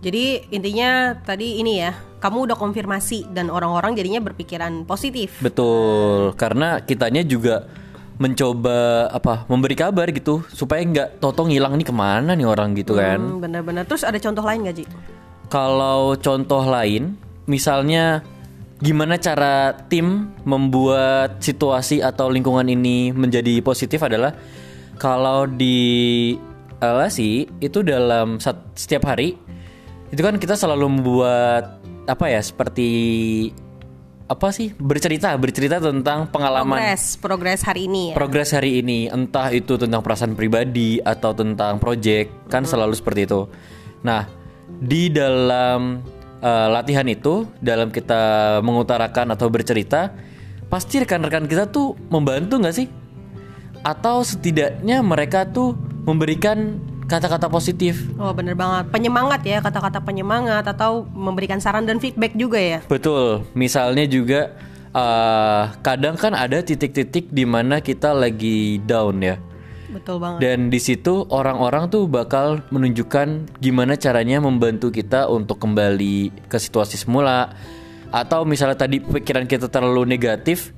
Jadi 0.02 0.50
intinya 0.50 1.14
tadi 1.22 1.62
ini 1.62 1.86
ya, 1.86 1.94
kamu 2.18 2.50
udah 2.50 2.56
konfirmasi 2.58 3.30
dan 3.30 3.48
orang-orang 3.48 3.94
jadinya 3.94 4.18
berpikiran 4.18 4.82
positif. 4.84 5.38
Betul, 5.38 6.34
karena 6.34 6.82
kitanya 6.82 7.22
juga 7.22 7.70
mencoba 8.16 9.12
apa 9.12 9.44
memberi 9.44 9.76
kabar 9.76 10.08
gitu 10.08 10.40
supaya 10.48 10.80
nggak 10.80 11.20
totong 11.20 11.52
hilang 11.52 11.76
nih 11.76 11.84
ke 11.84 11.92
mana 11.92 12.32
nih 12.32 12.48
orang 12.48 12.72
gitu 12.72 12.96
kan. 12.96 13.20
Hmm, 13.20 13.40
benar-benar. 13.44 13.84
Terus 13.84 14.08
ada 14.08 14.16
contoh 14.16 14.44
lain 14.44 14.64
gak 14.68 14.76
Ji? 14.80 14.84
Kalau 15.52 16.16
contoh 16.18 16.64
lain, 16.64 17.14
misalnya 17.44 18.24
gimana 18.80 19.16
cara 19.16 19.72
tim 19.88 20.36
membuat 20.44 21.40
situasi 21.40 22.04
atau 22.04 22.28
lingkungan 22.28 22.68
ini 22.68 23.08
menjadi 23.08 23.64
positif 23.64 24.04
adalah 24.04 24.36
kalau 25.00 25.48
di 25.48 26.36
LSI 26.80 27.48
itu 27.64 27.80
dalam 27.80 28.36
setiap 28.76 29.08
hari 29.08 29.36
itu 30.12 30.20
kan 30.20 30.36
kita 30.36 30.54
selalu 30.54 31.00
membuat 31.00 31.80
apa 32.04 32.28
ya 32.28 32.40
seperti 32.44 32.90
apa 34.26 34.50
sih 34.50 34.74
bercerita 34.74 35.32
bercerita 35.38 35.78
tentang 35.78 36.26
pengalaman 36.28 36.76
Progres, 36.76 37.04
progres 37.16 37.60
hari 37.62 37.86
ini 37.86 38.10
ya. 38.10 38.14
progres 38.18 38.50
hari 38.52 38.82
ini 38.82 39.06
entah 39.06 39.54
itu 39.54 39.78
tentang 39.78 40.02
perasaan 40.02 40.34
pribadi 40.34 40.98
atau 40.98 41.30
tentang 41.30 41.78
project 41.78 42.50
kan 42.50 42.66
selalu 42.66 42.92
seperti 42.98 43.24
itu 43.24 43.46
nah 44.02 44.26
di 44.66 45.08
dalam 45.14 46.02
eh, 46.46 46.68
latihan 46.70 47.06
itu 47.10 47.50
dalam 47.58 47.90
kita 47.90 48.22
mengutarakan 48.62 49.34
atau 49.34 49.50
bercerita 49.50 50.14
pasti 50.70 51.02
rekan-rekan 51.02 51.50
kita 51.50 51.66
tuh 51.66 51.98
membantu 52.10 52.62
nggak 52.62 52.74
sih 52.74 52.86
atau 53.82 54.22
setidaknya 54.22 55.02
mereka 55.02 55.46
tuh 55.46 55.78
memberikan 56.06 56.78
kata-kata 57.06 57.46
positif 57.46 58.02
Oh 58.18 58.34
bener 58.34 58.58
banget, 58.58 58.90
penyemangat 58.90 59.46
ya 59.46 59.58
kata-kata 59.62 60.02
penyemangat 60.02 60.66
atau 60.66 61.06
memberikan 61.14 61.62
saran 61.62 61.86
dan 61.86 62.02
feedback 62.02 62.34
juga 62.34 62.58
ya. 62.58 62.78
Betul, 62.90 63.46
misalnya 63.54 64.02
juga 64.10 64.58
eh, 64.90 65.62
kadang 65.86 66.18
kan 66.18 66.34
ada 66.34 66.58
titik-titik 66.62 67.30
di 67.30 67.46
mana 67.46 67.78
kita 67.78 68.10
lagi 68.10 68.82
down 68.82 69.22
ya. 69.22 69.38
Betul 69.90 70.18
banget. 70.18 70.38
Dan 70.42 70.72
di 70.72 70.80
situ 70.82 71.26
orang-orang 71.30 71.90
tuh 71.90 72.10
bakal 72.10 72.62
menunjukkan 72.74 73.58
gimana 73.60 73.94
caranya 73.94 74.42
membantu 74.42 74.90
kita 74.90 75.30
untuk 75.30 75.62
kembali 75.62 76.46
ke 76.50 76.56
situasi 76.58 76.98
semula. 76.98 77.54
Atau 78.10 78.46
misalnya 78.46 78.78
tadi 78.78 79.02
pikiran 79.02 79.44
kita 79.50 79.66
terlalu 79.66 80.06
negatif, 80.06 80.72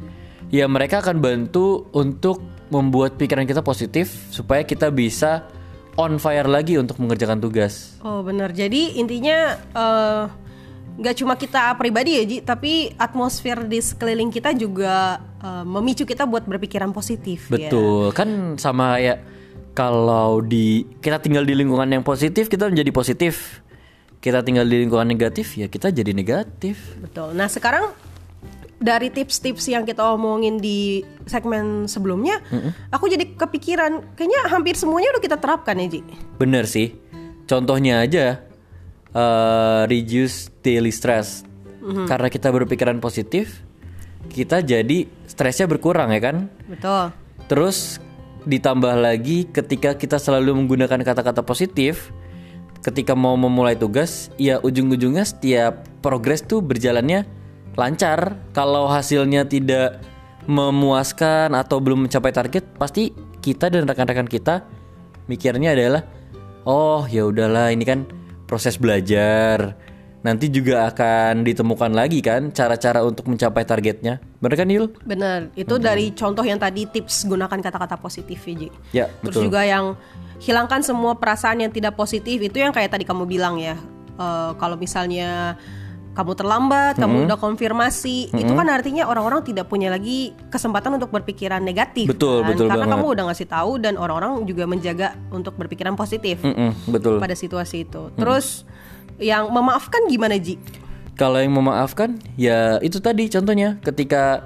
ya 0.49 0.65
mereka 0.65 1.05
akan 1.05 1.21
bantu 1.21 1.89
untuk 1.93 2.41
membuat 2.69 3.17
pikiran 3.17 3.49
kita 3.49 3.65
positif 3.65 4.13
supaya 4.29 4.65
kita 4.65 4.93
bisa 4.93 5.49
on 5.97 6.21
fire 6.21 6.47
lagi 6.47 6.77
untuk 6.77 7.01
mengerjakan 7.01 7.41
tugas. 7.41 7.97
Oh 8.05 8.21
benar. 8.25 8.53
Jadi 8.53 9.01
intinya 9.01 9.57
eh, 9.57 10.25
nggak 10.99 11.15
cuma 11.23 11.39
kita 11.39 11.79
pribadi 11.79 12.19
ya 12.19 12.25
Ji, 12.27 12.39
tapi 12.43 12.91
atmosfer 12.99 13.63
di 13.71 13.79
sekeliling 13.79 14.35
kita 14.35 14.51
juga 14.59 15.23
eh, 15.39 15.65
memicu 15.65 16.03
kita 16.03 16.27
buat 16.27 16.43
berpikiran 16.45 16.91
positif. 16.91 17.47
ya. 17.49 17.71
Betul, 17.71 18.11
kan 18.11 18.59
sama 18.59 18.99
ya 18.99 19.23
kalau 19.79 20.43
di 20.43 20.83
kita 20.99 21.23
tinggal 21.23 21.47
di 21.47 21.55
lingkungan 21.55 21.87
yang 21.87 22.03
positif 22.03 22.51
kita 22.51 22.67
menjadi 22.67 22.91
positif. 22.91 23.63
Kita 24.19 24.43
tinggal 24.43 24.67
di 24.67 24.83
lingkungan 24.83 25.07
negatif 25.07 25.55
ya 25.55 25.71
kita 25.71 25.95
jadi 25.95 26.11
negatif. 26.11 26.99
Betul. 26.99 27.39
Nah 27.39 27.47
sekarang 27.47 27.95
dari 28.83 29.15
tips-tips 29.15 29.71
yang 29.71 29.87
kita 29.87 30.03
omongin 30.03 30.59
di 30.59 31.07
segmen 31.27 31.87
sebelumnya, 31.87 32.43
aku 32.91 33.07
jadi 33.07 33.31
kepikiran, 33.39 34.19
kayaknya 34.19 34.51
hampir 34.51 34.75
semuanya 34.75 35.15
udah 35.15 35.23
kita 35.23 35.39
terapkan 35.39 35.79
ya 35.79 35.87
Ji. 35.87 36.03
Bener 36.35 36.67
sih. 36.67 36.99
Contohnya 37.47 38.03
aja 38.03 38.48
eh, 39.15 39.83
reduce 39.87 40.53
daily 40.65 40.93
stress. 40.93 41.45
Karena 41.89 42.29
kita 42.29 42.53
berpikiran 42.53 43.01
positif, 43.01 43.65
kita 44.29 44.61
jadi 44.61 45.09
stresnya 45.25 45.65
berkurang 45.65 46.13
ya 46.13 46.21
kan? 46.21 46.53
Betul. 46.69 47.17
Terus 47.49 47.97
ditambah 48.45 48.93
lagi 48.93 49.49
ketika 49.49 49.97
kita 49.97 50.21
selalu 50.21 50.53
menggunakan 50.53 51.01
kata-kata 51.01 51.41
positif, 51.41 52.13
ketika 52.85 53.17
mau 53.17 53.41
memulai 53.41 53.73
tugas, 53.73 54.29
ya 54.37 54.61
ujung-ujungnya 54.61 55.25
setiap 55.25 55.89
progres 56.05 56.45
tuh 56.45 56.61
berjalannya 56.61 57.25
lancar. 57.73 58.37
Kalau 58.53 58.85
hasilnya 58.85 59.49
tidak 59.49 60.05
memuaskan 60.45 61.57
atau 61.57 61.81
belum 61.81 62.05
mencapai 62.05 62.37
target, 62.37 62.69
pasti 62.77 63.17
kita 63.41 63.73
dan 63.73 63.89
rekan-rekan 63.89 64.29
kita 64.29 64.61
mikirnya 65.31 65.77
adalah 65.77 66.03
oh 66.65 67.05
ya 67.07 67.29
udahlah 67.29 67.71
ini 67.71 67.85
kan 67.85 68.09
proses 68.49 68.81
belajar. 68.81 69.77
Nanti 70.19 70.51
juga 70.51 70.91
akan 70.91 71.47
ditemukan 71.47 71.95
lagi 71.95 72.19
kan 72.19 72.51
cara-cara 72.51 73.07
untuk 73.07 73.31
mencapai 73.31 73.63
targetnya. 73.63 74.19
Bener 74.43 74.57
kan 74.59 74.67
Yul? 74.67 74.91
Bener, 75.07 75.55
itu 75.55 75.79
dari 75.79 76.11
contoh 76.11 76.43
yang 76.43 76.59
tadi 76.59 76.91
tips 76.91 77.31
gunakan 77.31 77.55
kata-kata 77.63 77.95
positif 77.95 78.43
Ji. 78.43 78.67
Ya, 78.91 79.07
Terus 79.23 79.39
betul. 79.39 79.43
juga 79.47 79.63
yang 79.63 79.95
hilangkan 80.43 80.83
semua 80.83 81.15
perasaan 81.15 81.63
yang 81.63 81.71
tidak 81.71 81.95
positif 81.95 82.43
itu 82.43 82.59
yang 82.59 82.75
kayak 82.75 82.99
tadi 82.99 83.07
kamu 83.07 83.31
bilang 83.31 83.63
ya. 83.63 83.79
Eh, 84.19 84.53
kalau 84.59 84.75
misalnya 84.75 85.55
kamu 86.19 86.35
terlambat, 86.35 86.99
kamu 86.99 87.31
udah 87.31 87.39
konfirmasi, 87.39 88.35
itu 88.35 88.51
kan 88.51 88.67
artinya 88.67 89.07
orang-orang 89.07 89.47
tidak 89.47 89.71
punya 89.71 89.87
lagi 89.87 90.35
kesempatan 90.51 90.99
untuk 90.99 91.15
berpikiran 91.15 91.63
negatif. 91.63 92.11
Betul, 92.11 92.43
kan? 92.43 92.51
betul 92.51 92.67
Karena 92.67 92.91
banget. 92.91 92.99
kamu 92.99 93.07
udah 93.15 93.25
ngasih 93.31 93.47
tahu 93.47 93.73
dan 93.79 93.95
orang-orang 93.95 94.43
juga 94.43 94.67
menjaga 94.67 95.15
untuk 95.31 95.55
berpikiran 95.55 95.95
positif 95.95 96.43
Mm-mm, 96.43 96.75
betul. 96.91 97.23
pada 97.23 97.39
situasi 97.39 97.87
itu. 97.87 98.11
Terus 98.19 98.67
yang 99.23 99.47
memaafkan 99.47 100.11
gimana 100.11 100.35
Ji? 100.43 100.59
Kalau 101.15 101.39
yang 101.39 101.55
memaafkan, 101.55 102.19
ya 102.35 102.83
itu 102.83 102.99
tadi 102.99 103.31
contohnya 103.31 103.79
ketika 103.87 104.43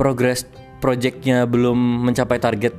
progres 0.00 0.48
projectnya 0.80 1.44
belum 1.44 2.08
mencapai 2.08 2.40
target, 2.40 2.72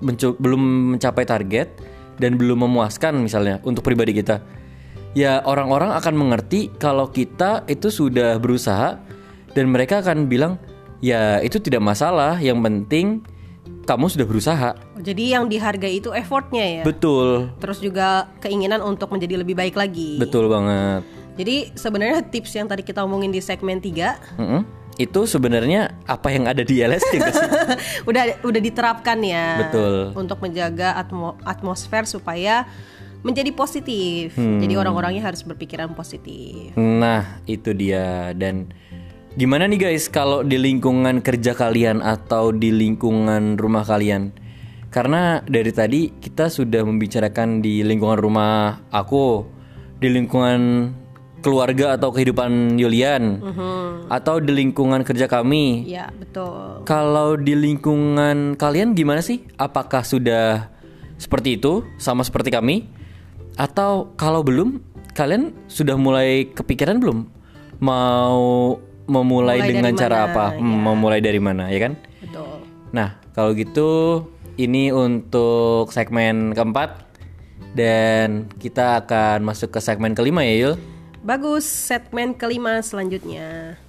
mencu- 0.00 0.36
belum 0.40 0.96
mencapai 0.96 1.28
target 1.28 1.68
dan 2.16 2.40
belum 2.40 2.64
memuaskan 2.64 3.20
misalnya 3.20 3.60
untuk 3.68 3.84
pribadi 3.84 4.16
kita, 4.16 4.40
ya 5.14 5.40
orang-orang 5.42 5.94
akan 5.94 6.14
mengerti 6.14 6.70
kalau 6.76 7.08
kita 7.08 7.62
itu 7.66 7.88
sudah 7.88 8.36
berusaha 8.36 8.98
dan 9.54 9.64
mereka 9.70 10.02
akan 10.02 10.26
bilang 10.26 10.58
ya 10.98 11.38
itu 11.38 11.58
tidak 11.58 11.80
masalah, 11.80 12.36
yang 12.36 12.58
penting 12.60 13.22
kamu 13.84 14.08
sudah 14.08 14.26
berusaha. 14.26 14.70
Jadi 14.98 15.36
yang 15.36 15.46
dihargai 15.46 16.00
itu 16.00 16.10
effortnya 16.10 16.80
ya. 16.80 16.82
Betul, 16.82 17.52
Terus 17.60 17.78
juga 17.78 18.32
keinginan 18.40 18.80
untuk 18.80 19.12
menjadi 19.12 19.38
lebih 19.38 19.54
baik 19.54 19.76
lagi. 19.76 20.16
betul 20.16 20.48
banget. 20.48 21.04
Jadi 21.34 21.74
sebenarnya 21.74 22.22
tips 22.24 22.54
yang 22.54 22.70
tadi 22.70 22.80
kita 22.80 23.02
omongin 23.02 23.34
di 23.34 23.42
segmen 23.42 23.82
3 23.82 24.38
Mm-mm. 24.38 24.62
Itu 24.94 25.26
sebenarnya 25.26 25.90
apa 26.06 26.30
yang 26.30 26.46
ada 26.46 26.62
di 26.62 26.78
LS 26.78 27.02
juga 27.10 27.30
sih? 27.34 27.50
udah 28.08 28.46
udah 28.46 28.60
diterapkan 28.62 29.18
ya. 29.20 29.66
Betul. 29.66 30.14
Untuk 30.14 30.38
menjaga 30.38 30.94
atmo- 30.94 31.34
atmosfer 31.42 32.06
supaya 32.06 32.70
menjadi 33.24 33.50
positif. 33.56 34.36
Hmm. 34.36 34.60
Jadi 34.60 34.76
orang-orangnya 34.76 35.24
harus 35.24 35.42
berpikiran 35.42 35.96
positif. 35.96 36.76
Nah, 36.76 37.40
itu 37.48 37.72
dia. 37.72 38.36
Dan 38.36 38.70
gimana 39.34 39.66
nih 39.66 39.90
guys 39.90 40.06
kalau 40.12 40.44
di 40.44 40.60
lingkungan 40.60 41.24
kerja 41.24 41.56
kalian 41.56 42.04
atau 42.04 42.52
di 42.52 42.70
lingkungan 42.70 43.56
rumah 43.56 43.82
kalian? 43.82 44.30
Karena 44.92 45.42
dari 45.42 45.74
tadi 45.74 46.12
kita 46.22 46.46
sudah 46.46 46.86
membicarakan 46.86 47.58
di 47.58 47.82
lingkungan 47.82 48.20
rumah 48.20 48.78
aku, 48.94 49.42
di 49.98 50.06
lingkungan 50.06 50.94
keluarga 51.42 51.98
atau 51.98 52.14
kehidupan 52.14 52.78
Yulian, 52.78 53.42
atau 54.06 54.38
di 54.38 54.54
lingkungan 54.54 55.02
kerja 55.02 55.26
kami. 55.26 55.82
Ya, 55.84 56.14
betul. 56.14 56.86
Kalau 56.86 57.34
di 57.34 57.58
lingkungan 57.58 58.54
kalian 58.54 58.94
gimana 58.94 59.18
sih? 59.18 59.42
Apakah 59.58 60.06
sudah 60.06 60.70
seperti 61.18 61.58
itu 61.58 61.82
sama 61.98 62.22
seperti 62.22 62.54
kami? 62.54 62.86
Atau 63.54 64.14
kalau 64.18 64.42
belum, 64.42 64.82
kalian 65.14 65.54
sudah 65.70 65.94
mulai 65.94 66.50
kepikiran 66.50 66.98
belum 66.98 67.30
mau 67.82 68.78
memulai 69.04 69.60
Mulai 69.60 69.68
dengan 69.68 69.92
cara 69.94 70.24
mana, 70.24 70.30
apa? 70.32 70.46
Hmm, 70.56 70.80
Memulai 70.80 71.20
dari 71.20 71.40
mana, 71.40 71.68
ya 71.68 71.80
kan? 71.90 71.92
Betul. 72.24 72.56
Nah, 72.94 73.20
kalau 73.36 73.52
gitu 73.52 73.90
ini 74.56 74.88
untuk 74.94 75.92
segmen 75.92 76.56
keempat 76.56 77.04
dan 77.76 78.48
kita 78.56 79.04
akan 79.04 79.44
masuk 79.44 79.74
ke 79.76 79.80
segmen 79.82 80.16
kelima 80.16 80.40
ya, 80.46 80.54
Yul. 80.70 80.74
Bagus, 81.24 81.64
segmen 81.64 82.36
kelima 82.36 82.80
selanjutnya. 82.84 83.80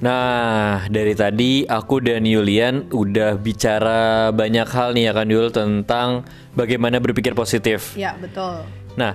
Nah, 0.00 0.88
dari 0.88 1.12
tadi 1.12 1.68
aku 1.68 2.00
dan 2.00 2.24
Yulian 2.24 2.88
udah 2.88 3.36
bicara 3.36 4.32
banyak 4.32 4.64
hal 4.64 4.96
nih 4.96 5.04
ya 5.08 5.12
kan 5.12 5.28
Yul 5.28 5.52
tentang 5.52 6.24
bagaimana 6.56 6.96
berpikir 7.04 7.36
positif. 7.36 7.92
Ya, 8.00 8.16
betul. 8.16 8.64
Nah, 8.96 9.12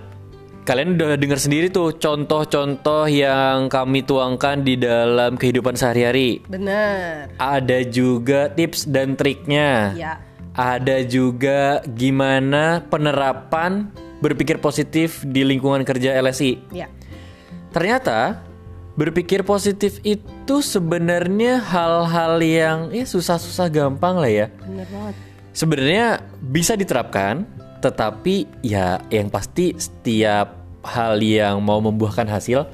kalian 0.61 0.93
udah 0.93 1.17
dengar 1.17 1.41
sendiri 1.41 1.73
tuh 1.73 1.97
contoh-contoh 1.97 3.09
yang 3.09 3.65
kami 3.65 4.05
tuangkan 4.05 4.61
di 4.61 4.77
dalam 4.77 5.41
kehidupan 5.41 5.73
sehari-hari. 5.73 6.45
Benar. 6.45 7.33
Ada 7.41 7.81
juga 7.89 8.53
tips 8.53 8.85
dan 8.85 9.17
triknya. 9.17 9.97
Ya. 9.97 10.21
Ada 10.53 11.01
juga 11.01 11.81
gimana 11.97 12.85
penerapan 12.93 13.89
berpikir 14.21 14.61
positif 14.61 15.25
di 15.25 15.41
lingkungan 15.41 15.81
kerja 15.81 16.13
LSI. 16.21 16.61
Ya. 16.69 16.93
Ternyata 17.73 18.45
berpikir 18.95 19.43
positif 19.43 19.99
itu 20.07 20.63
sebenarnya 20.63 21.59
hal-hal 21.59 22.39
yang 22.39 22.79
ya 22.95 23.03
susah-susah 23.03 23.67
gampang 23.67 24.15
lah 24.15 24.31
ya. 24.31 24.47
Benar 24.63 24.87
banget. 24.87 25.15
Sebenarnya 25.55 26.07
bisa 26.39 26.75
diterapkan, 26.75 27.47
tetapi 27.79 28.47
ya 28.63 28.99
yang 29.11 29.31
pasti 29.31 29.75
setiap 29.75 30.55
hal 30.83 31.19
yang 31.19 31.63
mau 31.63 31.79
membuahkan 31.79 32.27
hasil 32.27 32.67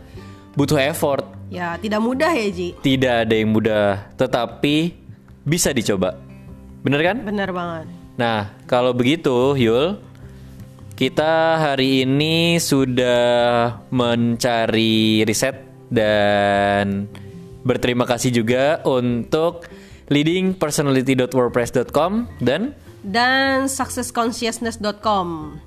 butuh 0.58 0.78
effort. 0.82 1.26
Ya, 1.52 1.76
tidak 1.78 2.00
mudah 2.00 2.32
ya, 2.32 2.48
Ji. 2.48 2.74
Tidak 2.80 3.28
ada 3.28 3.36
yang 3.36 3.52
mudah, 3.52 4.08
tetapi 4.16 4.96
bisa 5.44 5.76
dicoba. 5.76 6.16
Bener 6.82 7.02
kan? 7.04 7.18
Benar 7.28 7.50
banget. 7.52 7.86
Nah, 8.16 8.56
kalau 8.72 8.96
begitu, 8.96 9.54
Yul, 9.60 10.00
kita 10.96 11.60
hari 11.60 12.08
ini 12.08 12.56
sudah 12.56 13.84
mencari 13.92 15.28
riset 15.28 15.71
dan 15.92 17.06
berterima 17.62 18.10
kasih 18.10 18.34
juga 18.34 18.82
untuk 18.88 19.70
leadingpersonality.wordpress.com 20.10 22.26
dan 22.42 22.74
Dan 23.02 23.66
successconsciousness.com. 23.66 25.58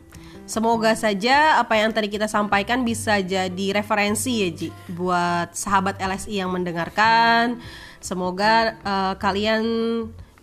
Semoga 0.45 0.93
saja 0.95 1.59
apa 1.59 1.81
yang 1.81 1.91
tadi 1.91 2.13
kita 2.13 2.29
sampaikan 2.29 2.85
bisa 2.85 3.17
jadi 3.19 3.73
referensi 3.75 4.45
ya 4.45 4.51
Ji 4.53 4.69
buat 4.93 5.57
sahabat 5.57 5.99
LSI 5.99 6.45
yang 6.45 6.53
mendengarkan. 6.53 7.59
Semoga 7.99 8.77
eh, 8.77 9.15
kalian 9.17 9.65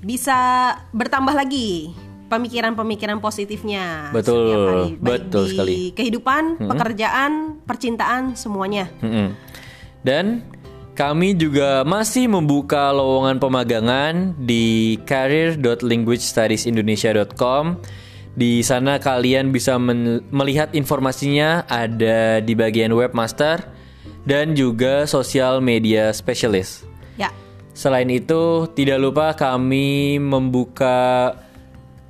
bisa 0.02 0.74
bertambah 0.92 1.38
lagi 1.38 1.94
pemikiran-pemikiran 2.32 3.22
positifnya 3.22 4.10
Betul, 4.10 4.50
setiap 4.50 4.66
hari, 4.66 4.98
baik 4.98 5.30
betul 5.30 5.46
di 5.46 5.50
sekali. 5.54 5.76
kehidupan, 5.94 6.44
pekerjaan, 6.64 7.62
percintaan, 7.68 8.34
semuanya. 8.40 8.88
Mm-mm. 9.04 9.36
Dan 10.02 10.42
kami 10.98 11.38
juga 11.38 11.84
masih 11.88 12.28
membuka 12.30 12.92
lowongan 12.92 13.40
pemagangan 13.40 14.36
di 14.38 14.98
career.languagestudiesindonesia.com. 15.08 17.78
Di 18.32 18.64
sana 18.64 18.96
kalian 18.96 19.52
bisa 19.52 19.76
melihat 20.32 20.72
informasinya 20.72 21.68
ada 21.68 22.40
di 22.40 22.56
bagian 22.56 22.96
webmaster 22.96 23.60
dan 24.24 24.56
juga 24.56 25.04
sosial 25.04 25.60
media 25.60 26.16
specialist. 26.16 26.88
Ya, 27.20 27.28
Selain 27.72 28.08
itu, 28.12 28.68
tidak 28.76 29.00
lupa 29.00 29.32
kami 29.36 30.20
membuka 30.20 31.32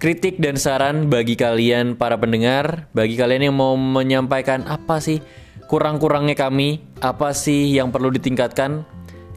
kritik 0.02 0.42
dan 0.42 0.58
saran 0.58 1.14
bagi 1.14 1.38
kalian 1.38 1.94
para 1.94 2.18
pendengar, 2.18 2.90
bagi 2.98 3.14
kalian 3.14 3.54
yang 3.54 3.58
mau 3.58 3.78
menyampaikan 3.78 4.66
apa 4.66 4.98
sih 4.98 5.22
kurang-kurangnya 5.72 6.36
kami, 6.36 6.84
apa 7.00 7.32
sih 7.32 7.72
yang 7.80 7.96
perlu 7.96 8.12
ditingkatkan. 8.12 8.84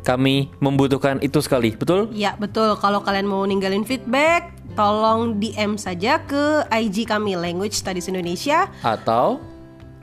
Kami 0.05 0.53
membutuhkan 0.61 1.23
itu 1.25 1.41
sekali, 1.41 1.73
betul? 1.73 2.13
Ya 2.13 2.37
betul, 2.37 2.77
kalau 2.77 3.01
kalian 3.01 3.25
mau 3.25 3.47
ninggalin 3.49 3.87
feedback, 3.89 4.53
tolong 4.77 5.41
DM 5.41 5.81
saja 5.81 6.21
ke 6.27 6.67
IG 6.69 7.09
kami 7.09 7.39
Language 7.39 7.73
Studies 7.73 8.11
Indonesia 8.11 8.69
Atau 8.83 9.41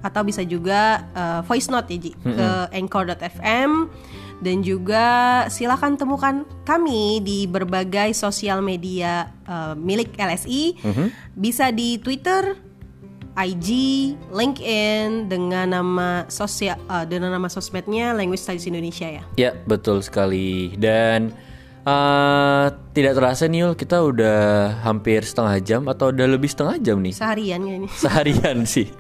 atau 0.01 0.25
bisa 0.25 0.41
juga 0.41 1.05
uh, 1.13 1.45
voice 1.45 1.69
note 1.69 1.93
ya 1.93 2.01
Ji, 2.01 2.11
ke 2.17 2.49
anchor.fm 2.73 3.85
dan 4.41 4.65
juga 4.65 5.05
silakan 5.53 5.93
temukan 5.93 6.41
kami 6.65 7.21
di 7.21 7.45
berbagai 7.45 8.09
sosial 8.17 8.65
media 8.65 9.29
uh, 9.45 9.77
milik 9.77 10.17
LSI. 10.17 10.81
Bisa 11.37 11.69
di 11.69 12.01
Twitter, 12.01 12.57
IG, 13.31 13.69
LinkedIn 14.27 15.31
dengan 15.31 15.71
nama 15.71 16.27
sosial 16.27 16.75
uh, 16.91 17.07
dengan 17.07 17.31
nama 17.31 17.47
sosmednya 17.47 18.11
Language 18.11 18.43
Studies 18.43 18.67
Indonesia 18.67 19.07
ya. 19.07 19.23
ya 19.39 19.51
betul 19.63 20.03
sekali. 20.03 20.75
Dan 20.75 21.31
eh, 21.87 22.65
tidak 22.91 23.13
terasa 23.15 23.47
nih 23.47 23.63
Yul, 23.63 23.73
kita 23.79 24.03
udah 24.03 24.39
hampir 24.83 25.23
setengah 25.23 25.55
jam 25.63 25.81
atau 25.87 26.11
udah 26.11 26.27
lebih 26.27 26.51
setengah 26.51 26.75
jam 26.83 26.99
nih? 26.99 27.15
Seharian 27.15 27.61
ya 27.63 27.73
ini. 27.79 27.87
seharian 28.03 28.57
sih. 28.67 28.91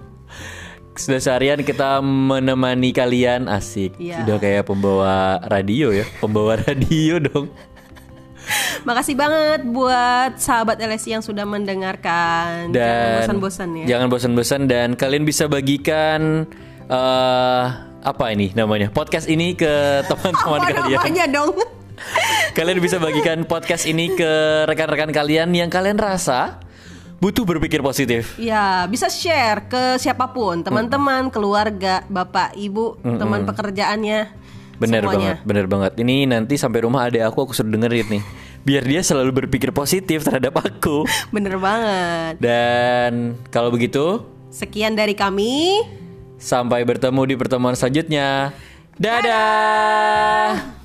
Sudah 0.95 1.19
seharian 1.19 1.59
kita 1.67 1.99
menemani 1.99 2.95
kalian. 2.95 3.51
Asik. 3.51 3.99
Iya. 3.99 4.23
sudah 4.23 4.37
kayak 4.39 4.63
pembawa 4.63 5.43
radio 5.51 5.91
ya. 5.91 6.07
Pembawa 6.23 6.55
radio 6.67 7.19
dong 7.19 7.51
Makasih 8.81 9.13
banget 9.13 9.61
buat 9.69 10.41
sahabat 10.41 10.81
LSI 10.81 11.13
yang 11.15 11.23
sudah 11.23 11.45
mendengarkan. 11.45 12.73
dan 12.73 12.81
Jangan 12.81 13.13
bosan-bosan 13.21 13.69
ya. 13.77 13.85
jangan 13.85 14.07
bosan-bosan 14.09 14.61
dan 14.65 14.87
kalian 14.95 15.23
bisa 15.23 15.45
bagikan 15.45 16.49
eh 16.87 17.65
apa 18.01 18.25
ini 18.33 18.49
namanya 18.51 18.89
podcast 18.89 19.29
ini 19.29 19.53
ke 19.53 19.69
teman-teman 20.09 20.59
kalian 20.65 20.97
namanya 20.97 21.25
dong? 21.29 21.53
kalian 22.51 22.81
bisa 22.81 22.97
bagikan 22.97 23.45
podcast 23.45 23.85
ini 23.85 24.09
ke 24.11 24.31
rekan-rekan 24.65 25.13
kalian 25.13 25.53
yang 25.53 25.69
kalian 25.69 25.95
rasa 25.95 26.57
butuh 27.21 27.45
berpikir 27.45 27.85
positif 27.85 28.33
ya, 28.41 28.89
bisa 28.89 29.05
share 29.05 29.69
ke 29.69 30.01
siapa 30.01 30.33
pun, 30.33 30.65
teman-teman, 30.65 31.29
keluarga, 31.29 32.01
bapak, 32.09 32.57
ibu, 32.57 32.97
teman 32.97 33.45
pekerjaannya. 33.45 34.33
Bener 34.81 35.05
semuanya. 35.05 35.37
banget, 35.37 35.37
bener 35.45 35.65
banget. 35.69 35.91
Ini 36.01 36.25
nanti 36.25 36.57
sampai 36.57 36.81
rumah 36.81 37.05
ada 37.05 37.29
aku, 37.29 37.45
aku 37.45 37.53
suruh 37.53 37.69
dengerin 37.69 38.17
nih. 38.17 38.23
Biar 38.61 38.85
dia 38.85 39.01
selalu 39.01 39.45
berpikir 39.45 39.73
positif 39.73 40.21
terhadap 40.21 40.61
aku. 40.61 41.05
Bener 41.35 41.57
banget. 41.57 42.37
Dan 42.37 43.35
kalau 43.49 43.73
begitu, 43.73 44.21
Sekian 44.51 44.93
dari 44.93 45.15
kami. 45.15 45.81
sampai 46.35 46.81
bertemu 46.83 47.21
di 47.23 47.35
pertemuan 47.37 47.73
selanjutnya. 47.73 48.51
Dadah. 48.97 50.80